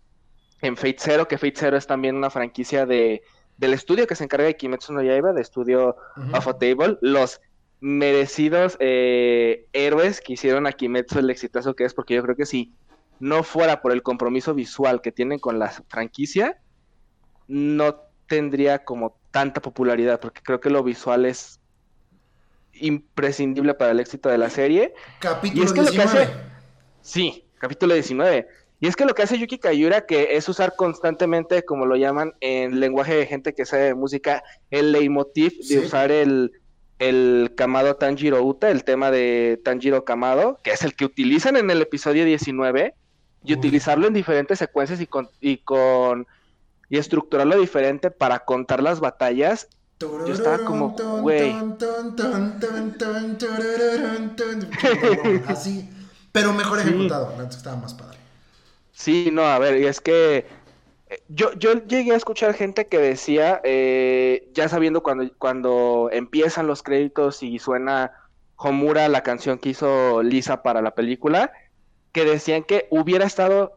[0.61, 3.23] en Fate Zero, que Fate Zero es también una franquicia de,
[3.57, 6.37] del estudio que se encarga de Kimetsu no Yaiba, de estudio Ujú.
[6.37, 7.41] of a Table, los
[7.81, 12.47] merecidos eh, héroes que hicieron a Kimetsu el exitazo que es, porque yo creo que
[12.47, 12.73] si
[13.21, 16.59] no fuera por el compromiso visual que tienen con la franquicia,
[17.47, 17.97] no
[18.27, 21.61] tendría como tanta popularidad, porque creo que lo visual es
[22.73, 24.95] imprescindible para el éxito de la serie.
[25.21, 26.23] Capítulo Y es que lo que 19.
[26.23, 26.35] hace-
[27.03, 28.49] Sí, capítulo 19.
[28.85, 32.35] Y es que lo que hace Yuki Kayura, que es usar constantemente, como lo llaman
[32.41, 35.77] en lenguaje de gente que sabe de música, el leitmotiv Sí.
[35.77, 36.53] de usar el,
[36.99, 41.71] el Kamado Tanjiro Uta, el tema de Tanjiro Kamado, que es el que utilizan en
[41.71, 42.95] el episodio 19,
[43.43, 43.59] y Uy.
[43.59, 46.27] utilizarlo en diferentes secuencias y con, y con
[46.91, 49.69] y estructurarlo diferente para contar las batallas.
[49.99, 51.55] Yo estaba como, güey.
[55.47, 55.89] Así.
[56.33, 56.89] Pero mejor Sí.
[56.89, 57.35] ejecutado.
[57.39, 58.19] Antes estaba más padre.
[58.95, 60.47] Sí, no, a ver, y es que
[61.11, 66.69] eh, yo, yo llegué a escuchar gente que decía, eh, ya sabiendo cuando, cuando empiezan
[66.69, 68.13] los créditos y suena
[68.57, 71.53] Homura, la canción que hizo Lisa para la película,
[72.13, 73.77] que decían que hubiera estado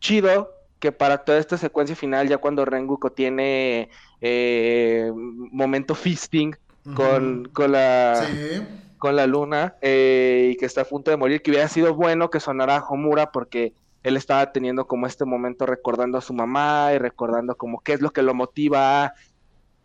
[0.00, 3.90] chido que para toda esta secuencia final, ya cuando Rengoku tiene
[4.22, 6.56] eh, momento feasting
[6.96, 8.62] con, con la Sí.
[8.96, 12.30] con la luna eh, y que está a punto de morir, que hubiera sido bueno
[12.30, 16.98] que sonara Homura porque él estaba teniendo como este momento recordando a su mamá y
[16.98, 19.14] recordando como qué es lo que lo motiva a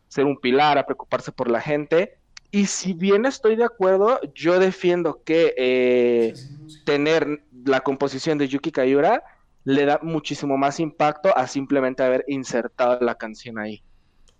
[0.07, 2.17] ser un pilar, a preocuparse por la gente.
[2.51, 6.33] Y si bien estoy de acuerdo, yo defiendo que eh,
[6.85, 9.23] tener la composición de Yuki Kayura
[9.65, 13.83] le da muchísimo más impacto a simplemente haber insertado la canción ahí.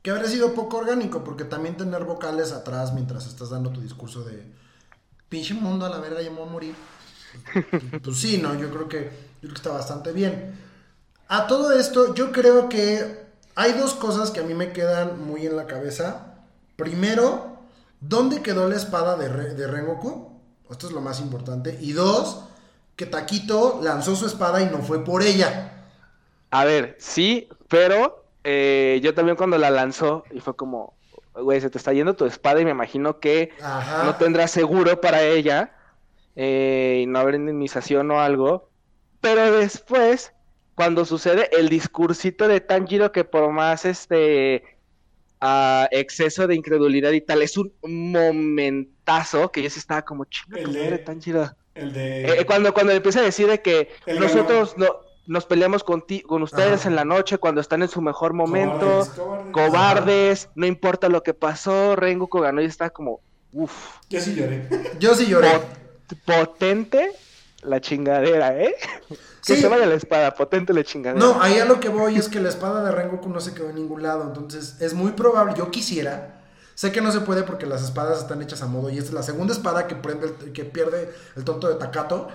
[0.02, 4.24] Que habría sido poco orgánico, porque también tener vocales atrás mientras estás dando tu discurso
[4.24, 4.46] de
[5.28, 6.76] pinche mundo a la verga, voy a morir.
[8.04, 9.10] pues sí, no, yo creo que,
[9.46, 10.60] creo que está bastante bien.
[11.28, 13.26] A todo esto, yo creo que
[13.56, 16.36] hay dos cosas que a mí me quedan muy en la cabeza.
[16.76, 17.58] Primero,
[18.00, 20.32] ¿dónde quedó la espada de, Re- de Rengoku?
[20.70, 21.78] Esto es lo más importante.
[21.82, 22.44] Y dos,
[22.96, 25.72] que Taquito lanzó su espada y no fue por ella.
[26.52, 30.94] A ver, sí, pero eh, yo también cuando la lanzó y fue como,
[31.34, 34.04] güey, se te está yendo tu espada y me imagino que Ajá.
[34.04, 35.76] no tendrá seguro para ella
[36.36, 38.70] eh, y no habrá indemnización o algo.
[39.26, 40.32] Pero después,
[40.76, 44.64] cuando sucede el discursito de Tanjiro que por más este
[45.92, 50.74] exceso de incredulidad y tal, es un momentazo que yo sí estaba como chinga El
[50.74, 51.52] de- Tanjiro.
[51.74, 52.26] El de.
[52.42, 54.88] Eh, cuando, cuando empieza a decir de que El nosotros no,
[55.28, 56.90] nos peleamos con, ti- con ustedes Ajá.
[56.90, 60.50] en la noche cuando están en su mejor momento, Cobardes, cobardes, cobardes.
[60.56, 63.22] no importa lo que pasó, Rengoku ganó y está como,
[63.54, 64.68] uff, Yo sí lloré.
[65.00, 65.50] Yo sí lloré.
[66.26, 67.12] potente
[67.66, 68.76] la chingadera, ¿eh?
[69.46, 71.20] Que se vaya la espada, potente la chingadera.
[71.24, 73.70] No, ahí a lo que voy es que la espada de Rengoku no se quedó
[73.70, 74.24] en ningún lado.
[74.24, 76.42] Entonces, es muy probable, yo quisiera.
[76.74, 78.90] Sé que no se puede porque las espadas están hechas a modo.
[78.90, 82.28] Y esta es la segunda espada que, prende el- que pierde el tonto de Takato.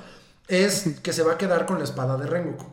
[0.47, 2.66] Es que se va a quedar con la espada de Rengoku.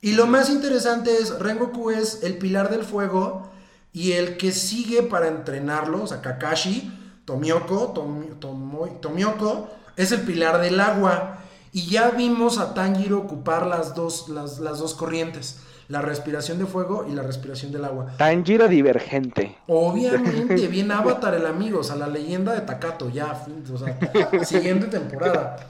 [0.00, 3.50] Y lo más interesante es, Rengoku es el pilar del fuego
[3.92, 10.20] y el que sigue para entrenarlo, o sea, Kakashi, Tomioko, Tomi- Tomo- Tomioko, es el
[10.22, 11.38] pilar del agua.
[11.76, 15.58] Y ya vimos a Tanjiro ocupar las dos, las, las dos corrientes,
[15.88, 18.14] la respiración de fuego y la respiración del agua.
[18.16, 19.58] Tanjiro divergente.
[19.66, 24.86] Obviamente, bien Avatar el amigo, o sea, la leyenda de Takato, ya, o sea, siguiente
[24.86, 25.68] temporada.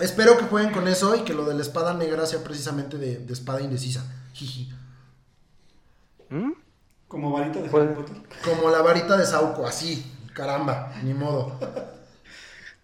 [0.00, 3.18] Espero que jueguen con eso y que lo de la espada negra sea precisamente de,
[3.18, 4.04] de espada indecisa.
[4.32, 4.72] Jiji.
[6.30, 6.50] ¿Mm?
[7.06, 8.16] Como varita de Pues- Harry Potter.
[8.44, 11.56] Como la varita de Sauco, así, caramba, ni modo.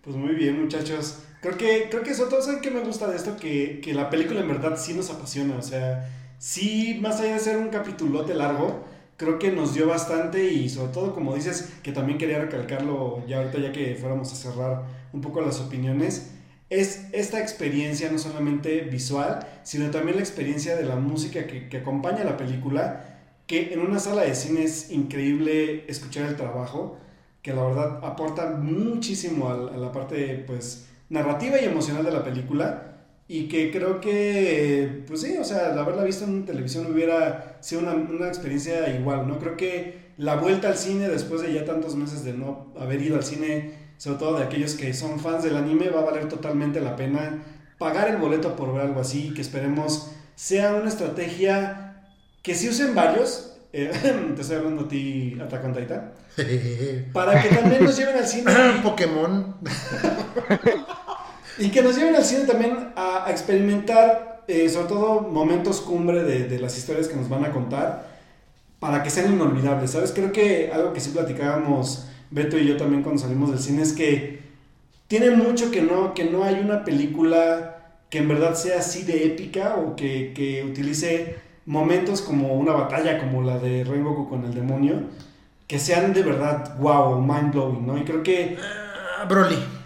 [0.04, 1.16] Pues muy bien, muchachos.
[1.40, 3.36] Creo que, creo que eso todo, ¿saben qué me gusta de esto?
[3.36, 5.56] Que, que la película en verdad sí nos apasiona.
[5.56, 8.84] O sea, sí, más allá de ser un capitulote largo,
[9.16, 13.38] creo que nos dio bastante y sobre todo, como dices, que también quería recalcarlo ya
[13.38, 16.30] ahorita, ya que fuéramos a cerrar un poco las opiniones,
[16.68, 21.78] es esta experiencia no solamente visual, sino también la experiencia de la música que, que
[21.78, 26.98] acompaña la película, que en una sala de cine es increíble escuchar el trabajo
[27.42, 32.24] que la verdad aporta muchísimo a, a la parte pues narrativa y emocional de la
[32.24, 32.86] película
[33.28, 37.92] y que creo que pues sí, o sea, haberla visto en televisión hubiera sido una,
[37.92, 39.38] una experiencia igual, ¿no?
[39.38, 43.16] Creo que la vuelta al cine después de ya tantos meses de no haber ido
[43.16, 46.80] al cine, sobre todo de aquellos que son fans del anime, va a valer totalmente
[46.80, 47.42] la pena
[47.78, 52.04] pagar el boleto por ver algo así, que esperemos sea una estrategia
[52.42, 53.90] que sí usen varios, eh,
[54.36, 56.12] te estoy hablando a ti, Attack on Titan,
[57.12, 58.52] para que también nos lleven al cine
[58.82, 59.56] Pokémon.
[61.60, 66.48] y que nos lleven al cine también a, experimentar, eh, sobre todo momentos cumbre de,
[66.48, 68.08] de las historias que nos van a contar,
[68.78, 70.12] para que sean inolvidables, ¿sabes?
[70.12, 73.92] Creo que algo que sí platicábamos Beto y yo también cuando salimos del cine es
[73.92, 74.40] que
[75.08, 77.76] tiene mucho que no, que no hay una película
[78.08, 81.36] que en verdad sea así de épica o que, que utilice
[81.66, 85.02] momentos como una batalla como la de Rengoku con el demonio,
[85.66, 87.98] que sean de verdad wow, mind blowing, ¿no?
[87.98, 88.56] Y creo que
[89.20, 89.79] Ah, Broly.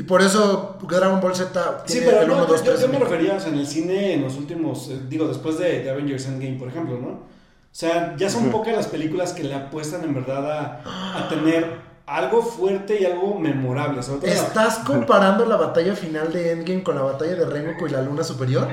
[0.00, 2.80] Y por eso Dragon Ball Z Sí, pero el no, 1, 2, yo, 3.
[2.80, 5.82] yo me refería, o sea, en el cine, en los últimos, eh, digo, después de,
[5.82, 7.08] de Avengers Endgame, por ejemplo, ¿no?
[7.08, 7.22] O
[7.70, 10.50] sea, ya son pocas las películas que le apuestan en verdad
[10.84, 11.70] a, a tener
[12.06, 14.02] algo fuerte y algo memorable.
[14.02, 17.86] Sobre todo la- ¿Estás comparando la batalla final de Endgame con la batalla de Rengoku
[17.86, 18.68] y la luna superior?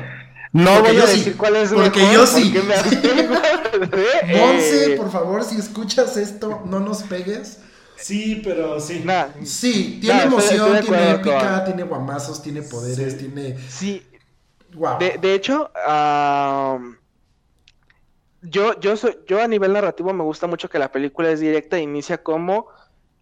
[0.53, 2.53] No Porque voy yo a sí, decir cuál es porque mejor, yo sí.
[2.55, 7.59] porque me Monse, por favor, si escuchas esto, no nos pegues.
[7.97, 9.01] Sí, pero sí.
[9.03, 13.19] nah, Sí, tiene emoción, estoy tiene acuerdo épica, con- tiene guamazos, tiene poderes, Sí.
[13.19, 13.57] tiene...
[13.69, 14.03] sí,
[14.73, 14.99] Wow.
[14.99, 16.97] De, de hecho, am,
[18.41, 21.77] yo, yo, soy, yo a nivel narrativo me gusta mucho que la película es directa
[21.77, 22.67] e inicia como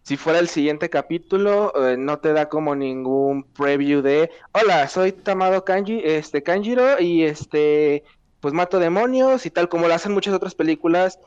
[0.02, 5.12] si fuera el siguiente capítulo, eh, no te da como ningún preview de, hola, soy
[5.12, 8.04] Tamado Kanji, este, Kanjiro y este,
[8.40, 11.18] pues mato demonios y tal, como lo hacen muchas otras películas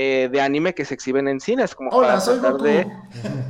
[0.00, 2.64] eh, de anime que se exhiben en cines, como Hola, para soy tratar Goku.
[2.64, 2.86] de...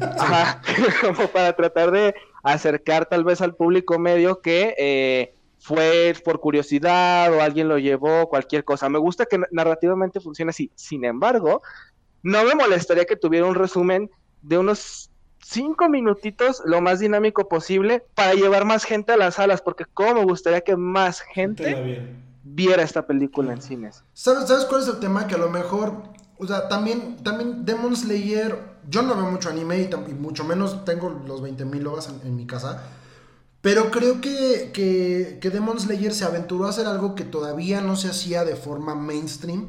[0.01, 0.63] Ajá,
[1.03, 7.31] como para tratar de acercar tal vez al público medio que eh, fue por curiosidad
[7.35, 8.89] o alguien lo llevó, cualquier cosa.
[8.89, 10.71] Me gusta que narrativamente funcione así.
[10.75, 11.61] Sin embargo,
[12.23, 15.11] no me molestaría que tuviera un resumen de unos
[15.45, 20.15] cinco minutitos lo más dinámico posible para llevar más gente a las salas, porque como
[20.15, 22.09] me gustaría que más gente
[22.43, 24.03] viera esta película en cines.
[24.15, 25.27] ¿Sabes, ¿Sabes cuál es el tema?
[25.27, 25.93] Que a lo mejor,
[26.39, 28.59] o sea, también, también Demon Slayer,
[28.89, 32.47] yo no veo mucho anime y, mucho menos tengo los 20.000 logas en, en, mi
[32.47, 32.83] casa,
[33.61, 37.97] pero creo que, que, que Demon Slayer se aventuró a hacer algo que todavía no
[37.97, 39.69] se hacía de forma mainstream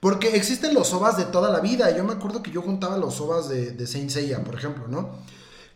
[0.00, 1.96] porque existen los ovas de toda la vida.
[1.96, 5.10] Yo me acuerdo que yo juntaba los ovas de, de Saint Seiya, por ejemplo, ¿no?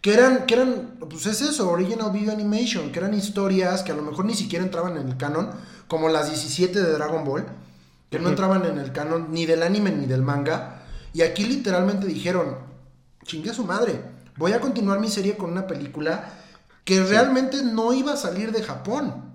[0.01, 3.95] Que eran, que eran, pues es eso, Original Video Animation, que eran historias que a
[3.95, 5.51] lo mejor ni siquiera entraban en el canon,
[5.89, 7.45] como las 17 de Dragon Ball,
[8.11, 10.83] que no entraban en el canon ni del anime ni del manga.
[11.13, 12.59] Y aquí literalmente dijeron,
[13.25, 14.01] chingue a su madre,
[14.37, 16.29] voy a continuar mi serie con una película
[16.85, 19.31] que realmente no iba a salir de Japón.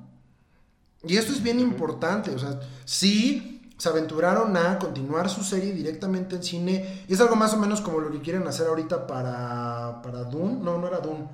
[1.03, 6.37] Y esto es bien importante, o sea, sí se aventuraron a continuar su serie directamente
[6.37, 7.03] en cine.
[7.07, 10.59] Y es algo más o menos como lo que quieren hacer ahorita para, para Dune.
[10.61, 11.27] No, no era Dune.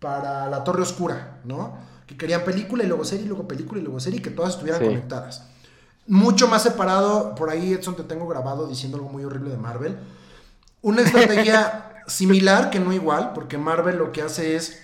[0.00, 1.78] Para La Torre Oscura, ¿no?
[2.06, 4.54] Que querían película y luego serie y luego película y luego serie y que todas
[4.54, 5.46] estuvieran conectadas.
[6.06, 7.34] Mucho más separado.
[7.34, 9.98] Por ahí, Edson, te tengo grabado diciendo algo muy horrible de Marvel.
[10.82, 14.80] Una estrategia similar, que no igual, porque Marvel lo que hace es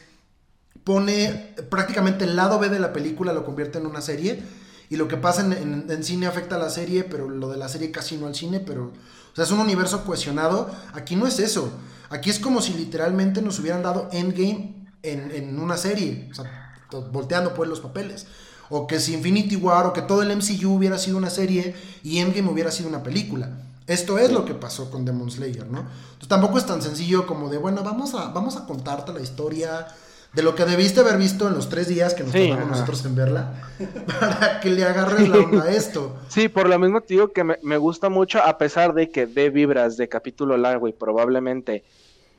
[0.84, 4.42] pone prácticamente el lado B de la película, lo convierte en una serie
[4.88, 7.92] y lo que pasa en, cine afecta a la serie, pero lo de la serie
[7.92, 10.68] casi no al cine, pero, o sea, es un universo cohesionado.
[10.94, 11.70] Aquí no es eso.
[12.08, 16.74] Aquí es como si literalmente nos hubieran dado Endgame en, en una serie, o sea,
[17.12, 18.26] volteando pues los papeles.
[18.70, 22.18] O que si Infinity War o que todo el MCU hubiera sido una serie y
[22.18, 23.50] Endgame hubiera sido una película.
[23.86, 25.80] Esto es lo que pasó con Demon Slayer, ¿no?
[25.80, 29.88] Entonces tampoco es tan sencillo como de, bueno, vamos a, vamos a contarte la historia
[30.32, 33.16] de lo que debiste haber visto en los tres días que nos sí, nosotros en
[33.16, 33.52] verla,
[34.20, 36.16] para que le agarres la onda a esto.
[36.28, 39.50] Sí, por lo mismo te digo que me, gusta mucho, a pesar de que dé
[39.50, 41.84] vibras de capítulo largo y probablemente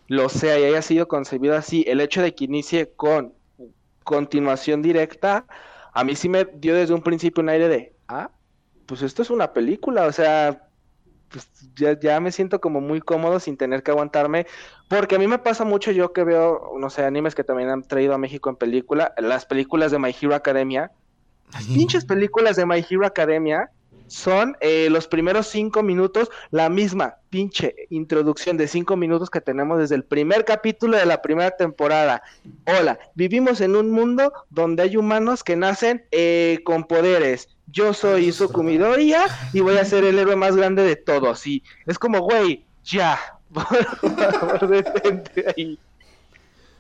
[0.07, 3.33] lo sea y haya sido concebido así, el hecho de que inicie con
[4.03, 5.45] continuación directa,
[5.93, 8.31] a mí sí me dio desde un principio un aire de, ah,
[8.85, 10.67] pues esto es una película, o sea,
[11.29, 14.45] pues ya, ya, me siento como muy cómodo sin tener que aguantarme,
[14.89, 17.83] porque a mí me pasa mucho yo que veo, no sé, animes que también han
[17.83, 20.91] traído a México en película, las películas de My Hero Academia,
[21.53, 23.71] las pinches películas de My Hero Academia
[24.11, 29.79] son eh, los primeros cinco minutos, la misma pinche introducción de cinco minutos que tenemos
[29.79, 32.21] desde el primer capítulo de la primera temporada.
[32.65, 38.25] Hola, vivimos en un mundo donde hay humanos que nacen eh, con poderes yo soy
[38.25, 41.47] Izuku Midoriya y voy a ser el héroe más grande de todos.
[41.47, 43.17] Y es como, güey, ya,
[45.55, 45.79] ahí.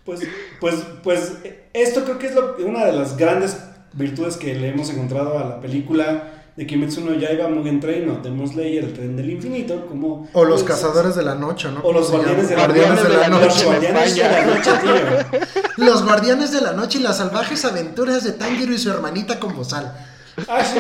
[0.03, 0.27] Pues,
[0.59, 1.37] pues, pues,
[1.71, 3.57] esto creo que es una de las grandes
[3.93, 8.15] virtudes que le hemos encontrado a la película de Kimetsu no Yaiba, Mugen Train o
[8.21, 10.27] Demon Slayer, el tren del infinito, como...
[10.33, 11.79] O los pues, cazadores de la noche, ¿no?
[11.81, 13.45] O los guardianes de, la, guardianes de, la, noche.
[13.45, 15.39] Los guardianes de la noche, tío.
[15.85, 19.55] Los guardianes de la noche y las salvajes aventuras de Tanjiro y su hermanita con
[19.55, 19.93] bozal.
[20.47, 20.79] Así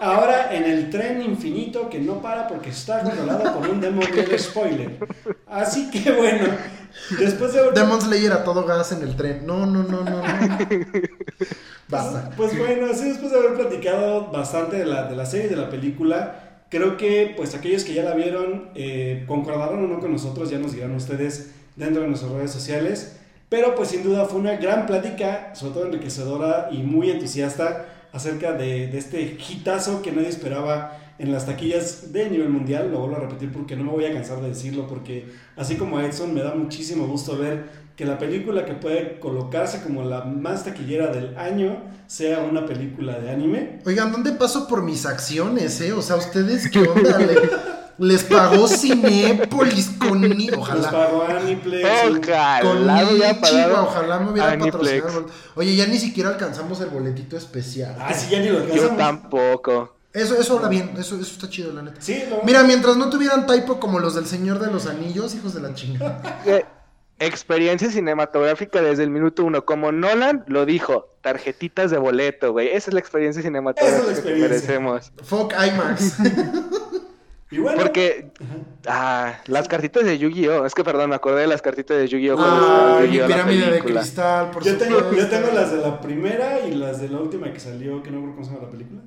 [0.00, 4.38] Ahora en el tren infinito que no para porque está controlado por un Demon Slayer
[4.38, 4.98] spoiler.
[5.46, 6.46] Así que bueno,
[7.18, 7.70] después de...
[7.72, 9.46] Demon Slayer a todo gas en el tren.
[9.46, 10.22] No, no, no, no, no.
[11.88, 12.30] Basta.
[12.36, 15.68] Pues, bueno, así después de haber platicado bastante de la, de la serie, de la
[15.68, 20.50] película, creo que pues aquellos que ya la vieron, eh, concordaron o no con nosotros,
[20.50, 23.16] ya nos dirán ustedes dentro de nuestras redes sociales.
[23.48, 28.52] Pero pues sin duda fue una gran plática, sobre todo enriquecedora y muy entusiasta acerca
[28.52, 32.90] de, de este hitazo que nadie esperaba en las taquillas de nivel mundial.
[32.90, 36.00] Lo vuelvo a repetir porque no me voy a cansar de decirlo, porque así como
[36.00, 40.64] Edson, me da muchísimo gusto ver que la película que puede colocarse como la más
[40.64, 43.78] taquillera del año sea una película de anime.
[43.84, 45.92] Oigan, ¿dónde paso por mis acciones, eh?
[45.92, 47.18] O sea, ¿ustedes qué onda?
[48.00, 50.24] Les pagó Cinépolis con
[50.56, 50.80] Ojalá.
[50.80, 51.84] Les pagó Aniplex.
[51.84, 52.60] Ojalá.
[52.62, 55.26] Con Nichiwa, ojalá me hubiera patrocinado.
[55.54, 57.94] Oye, ya ni siquiera alcanzamos el boletito especial.
[58.00, 58.90] Ah, sí, ya ni lo alcanzamos.
[58.90, 59.96] Yo tampoco.
[60.14, 62.00] Eso, eso habla bien, eso, eso está chido, la neta.
[62.00, 65.60] Sí, Mira, mientras no tuvieran typo como los del Señor de los Anillos, hijos de
[65.60, 66.42] la chingada.
[66.46, 66.64] Eh,
[67.18, 69.66] experiencia cinematográfica desde el minuto uno.
[69.66, 72.68] Como Nolan lo dijo, tarjetitas de boleto, güey.
[72.68, 75.12] Esa es la experiencia cinematográfica que merecemos.
[75.22, 76.14] Fuck IMAX.
[77.76, 78.30] Porque
[78.86, 80.64] ah, las cartitas de Yu-Gi-Oh!
[80.66, 82.36] Es que perdón, me acordé de las cartitas de Yu-Gi-Oh!
[82.38, 86.72] Ah, mi pirámide de cristal, por yo tengo, yo tengo las de la primera y
[86.72, 89.00] las de la última que salió, que no recuerdo cómo se llama la película.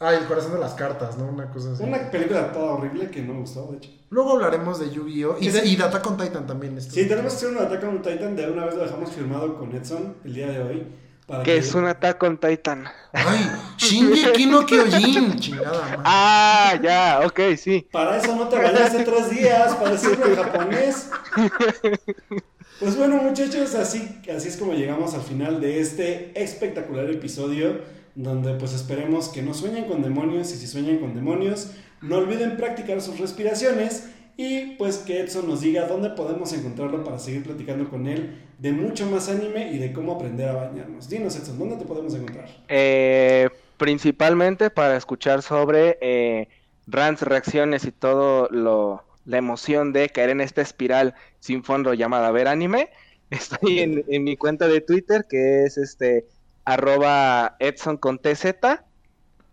[0.00, 1.26] Ah, el corazón de las cartas, ¿no?
[1.26, 1.84] Una cosa así.
[1.84, 3.90] Una película toda horrible que no me gustó, de hecho.
[4.10, 5.36] Luego hablaremos de Yu-Gi-Oh!
[5.40, 6.80] Y, de, y de Attack on Titan también.
[6.80, 8.34] Sí, tenemos que hacer un Attack on Titan.
[8.34, 10.86] De una vez lo dejamos firmado con Edson el día de hoy.
[11.26, 12.84] Para Que es un Attack on Titan.
[13.12, 16.02] Ay, Shingeki no Kyojin, chingada madre.
[16.04, 17.86] Ah, ya, ok, sí.
[17.90, 21.10] Para eso no te bañaste tres días, para decirlo en japonés.
[22.80, 27.80] Pues bueno, muchachos, así, así es como llegamos al final de este espectacular episodio,
[28.16, 31.70] donde pues esperemos que no sueñen con demonios y si sueñan con demonios,
[32.02, 37.18] no olviden practicar sus respiraciones y pues que Edson nos diga dónde podemos encontrarlo para
[37.18, 41.08] seguir platicando con él de mucho más anime y de cómo aprender a bañarnos.
[41.08, 42.48] Dinos Edson, ¿dónde te podemos encontrar?
[42.68, 46.48] Eh, principalmente para escuchar sobre eh,
[46.86, 52.30] rants, reacciones y todo lo la emoción de caer en esta espiral sin fondo llamada
[52.30, 52.90] ver anime.
[53.30, 56.26] Estoy en, en mi cuenta de Twitter que es este
[56.64, 58.46] arroba Edson con TZ.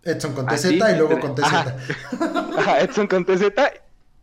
[0.03, 1.43] Edson con TZ y luego con TZ.
[1.43, 1.77] ajá.
[2.57, 3.43] Ajá, Edson con TZ.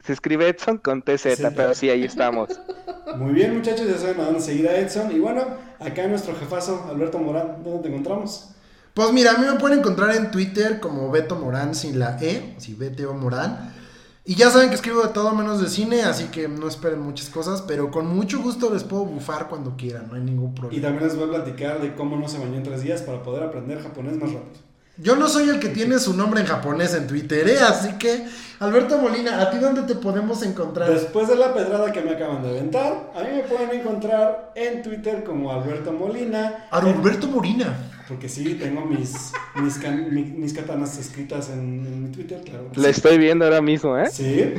[0.08, 1.42] Se escribe Edson con TZ, Sí.
[1.54, 2.48] pero sí, ahí estamos.
[3.18, 5.12] Muy bien, muchachos, ya saben a dónde seguir a Edson.
[5.14, 5.44] Y bueno,
[5.78, 8.48] acá nuestro jefazo, Alberto Morán, ¿dónde te encontramos?
[8.94, 12.54] Pues mira, a mí me pueden encontrar en Twitter como Beto Morán sin la E,
[12.56, 13.74] así BTO Morán.
[14.24, 17.28] Y ya saben que escribo de todo menos de cine, así que no esperen muchas
[17.28, 20.82] cosas, pero con mucho gusto les puedo bufar cuando quieran, no hay ningún Y problema.
[20.82, 23.42] también les voy a platicar de cómo no se bañó en tres días para poder
[23.42, 24.67] aprender japonés más rápido.
[25.00, 27.58] Yo no soy el que tiene su nombre en japonés en Twitter, ¿eh?
[27.60, 28.24] así que
[28.58, 30.90] Alberto Molina, ¿a ti dónde te podemos encontrar?
[30.92, 34.82] Después de la pedrada que me acaban de aventar, a mí me pueden encontrar en
[34.82, 36.66] Twitter como Alberto Molina.
[36.72, 37.76] Alberto Molina.
[38.08, 39.32] Porque sí, tengo mis,
[39.62, 42.70] mis, can- mi- mis katanas escritas en, en mi Twitter, claro.
[42.74, 42.84] sí.
[42.86, 44.08] estoy viendo ahora mismo, ¿eh?
[44.10, 44.54] Sí.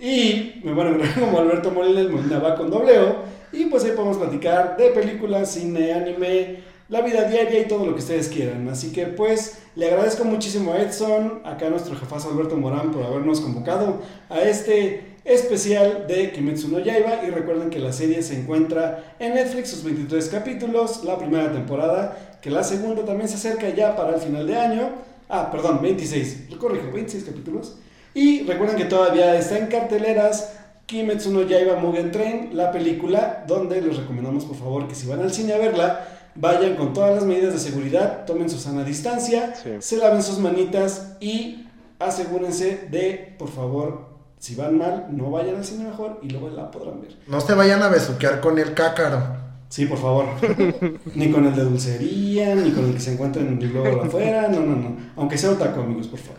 [0.00, 3.16] Y me van a encontrar como Alberto Molina, el Molina va con doble O.
[3.52, 7.94] Y pues ahí podemos platicar de películas, cine, anime, la vida diaria y todo lo
[7.94, 8.68] que ustedes quieran.
[8.68, 13.04] Así que pues le agradezco muchísimo a Edson, acá a nuestro jefazo Alberto Morán por
[13.04, 17.24] habernos convocado a este especial de Kimetsu no Yaiba.
[17.26, 22.38] Y recuerden que la serie se encuentra en Netflix, sus 23 capítulos, la primera temporada,
[22.40, 24.90] que la segunda también se acerca ya para el final de año.
[25.28, 27.78] Ah, perdón, 26, lo corrijo, 26 capítulos.
[28.14, 30.52] Y recuerden que todavía está en carteleras
[30.86, 35.20] Kimetsu no Yaiba Mugen Train, la película, donde les recomendamos por favor que si van
[35.20, 39.54] al cine a verla, vayan con todas las medidas de seguridad, tomen su sana distancia,
[39.62, 39.70] Sí.
[39.80, 41.66] se laven sus manitas y
[41.98, 44.06] asegúrense de, por favor,
[44.38, 47.16] si van mal, no vayan al cine mejor y luego la podrán ver.
[47.26, 49.44] No se vayan a besuquear con el cácaro.
[49.68, 50.26] Sí, por favor.
[51.16, 54.46] ni con el de dulcería, ni con el que se encuentra en el globo afuera,
[54.48, 54.96] no, no, no.
[55.16, 56.36] Aunque sea otaku, amigos, por favor.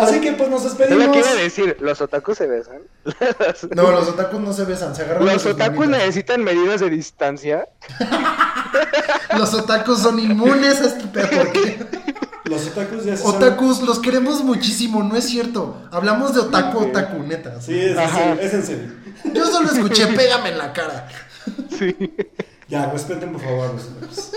[0.00, 1.06] Así que pues nos Es despedimos.
[1.14, 2.78] lo iba a decir, los otakus se besan.
[3.74, 6.00] No, los otakus no se besan, se agarran Los otakus manitas.
[6.00, 7.68] necesitan medidas de distancia.
[9.36, 11.28] Los otakus son inmunes a este pedo.
[12.44, 15.76] Los otakus ya se son- Otakus, los queremos muchísimo, no es cierto.
[15.90, 17.60] Hablamos de otaku, otaku, neta.
[17.60, 18.18] Sí, es, en Ajá.
[18.18, 18.92] serio, es en serio.
[19.34, 21.08] Yo solo escuché, pégame en la cara.
[22.68, 24.30] Ya, respeten por favor los otakus.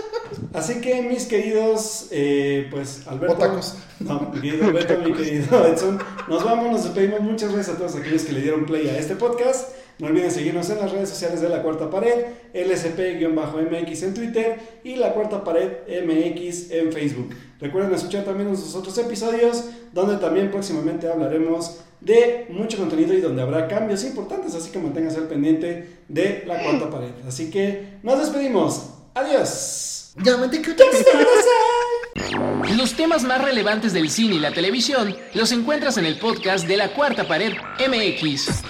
[0.53, 3.33] Así que mis queridos, eh, pues Alberto.
[3.35, 3.73] Otakus.
[3.99, 5.99] No, mi querido Alberto, mi querido Edson.
[6.27, 7.21] Nos vamos, nos despedimos.
[7.21, 9.69] Muchas gracias a todos aquellos que le dieron play a este podcast.
[9.99, 14.95] No olviden seguirnos en las redes sociales de La Cuarta Pared, LSP-MX en Twitter y
[14.95, 15.71] La Cuarta Pared
[16.05, 17.35] MX en Facebook.
[17.59, 23.41] Recuerden escuchar también nuestros otros episodios, donde también próximamente hablaremos de mucho contenido y donde
[23.41, 27.11] habrá cambios importantes, así que manténganse al pendiente de La Cuarta Pared.
[27.27, 28.91] Así que nos despedimos.
[29.13, 30.13] Adiós.
[32.77, 36.77] Los temas más relevantes del cine y la televisión los encuentras en el podcast de
[36.77, 38.63] la Cuarta Pared MX.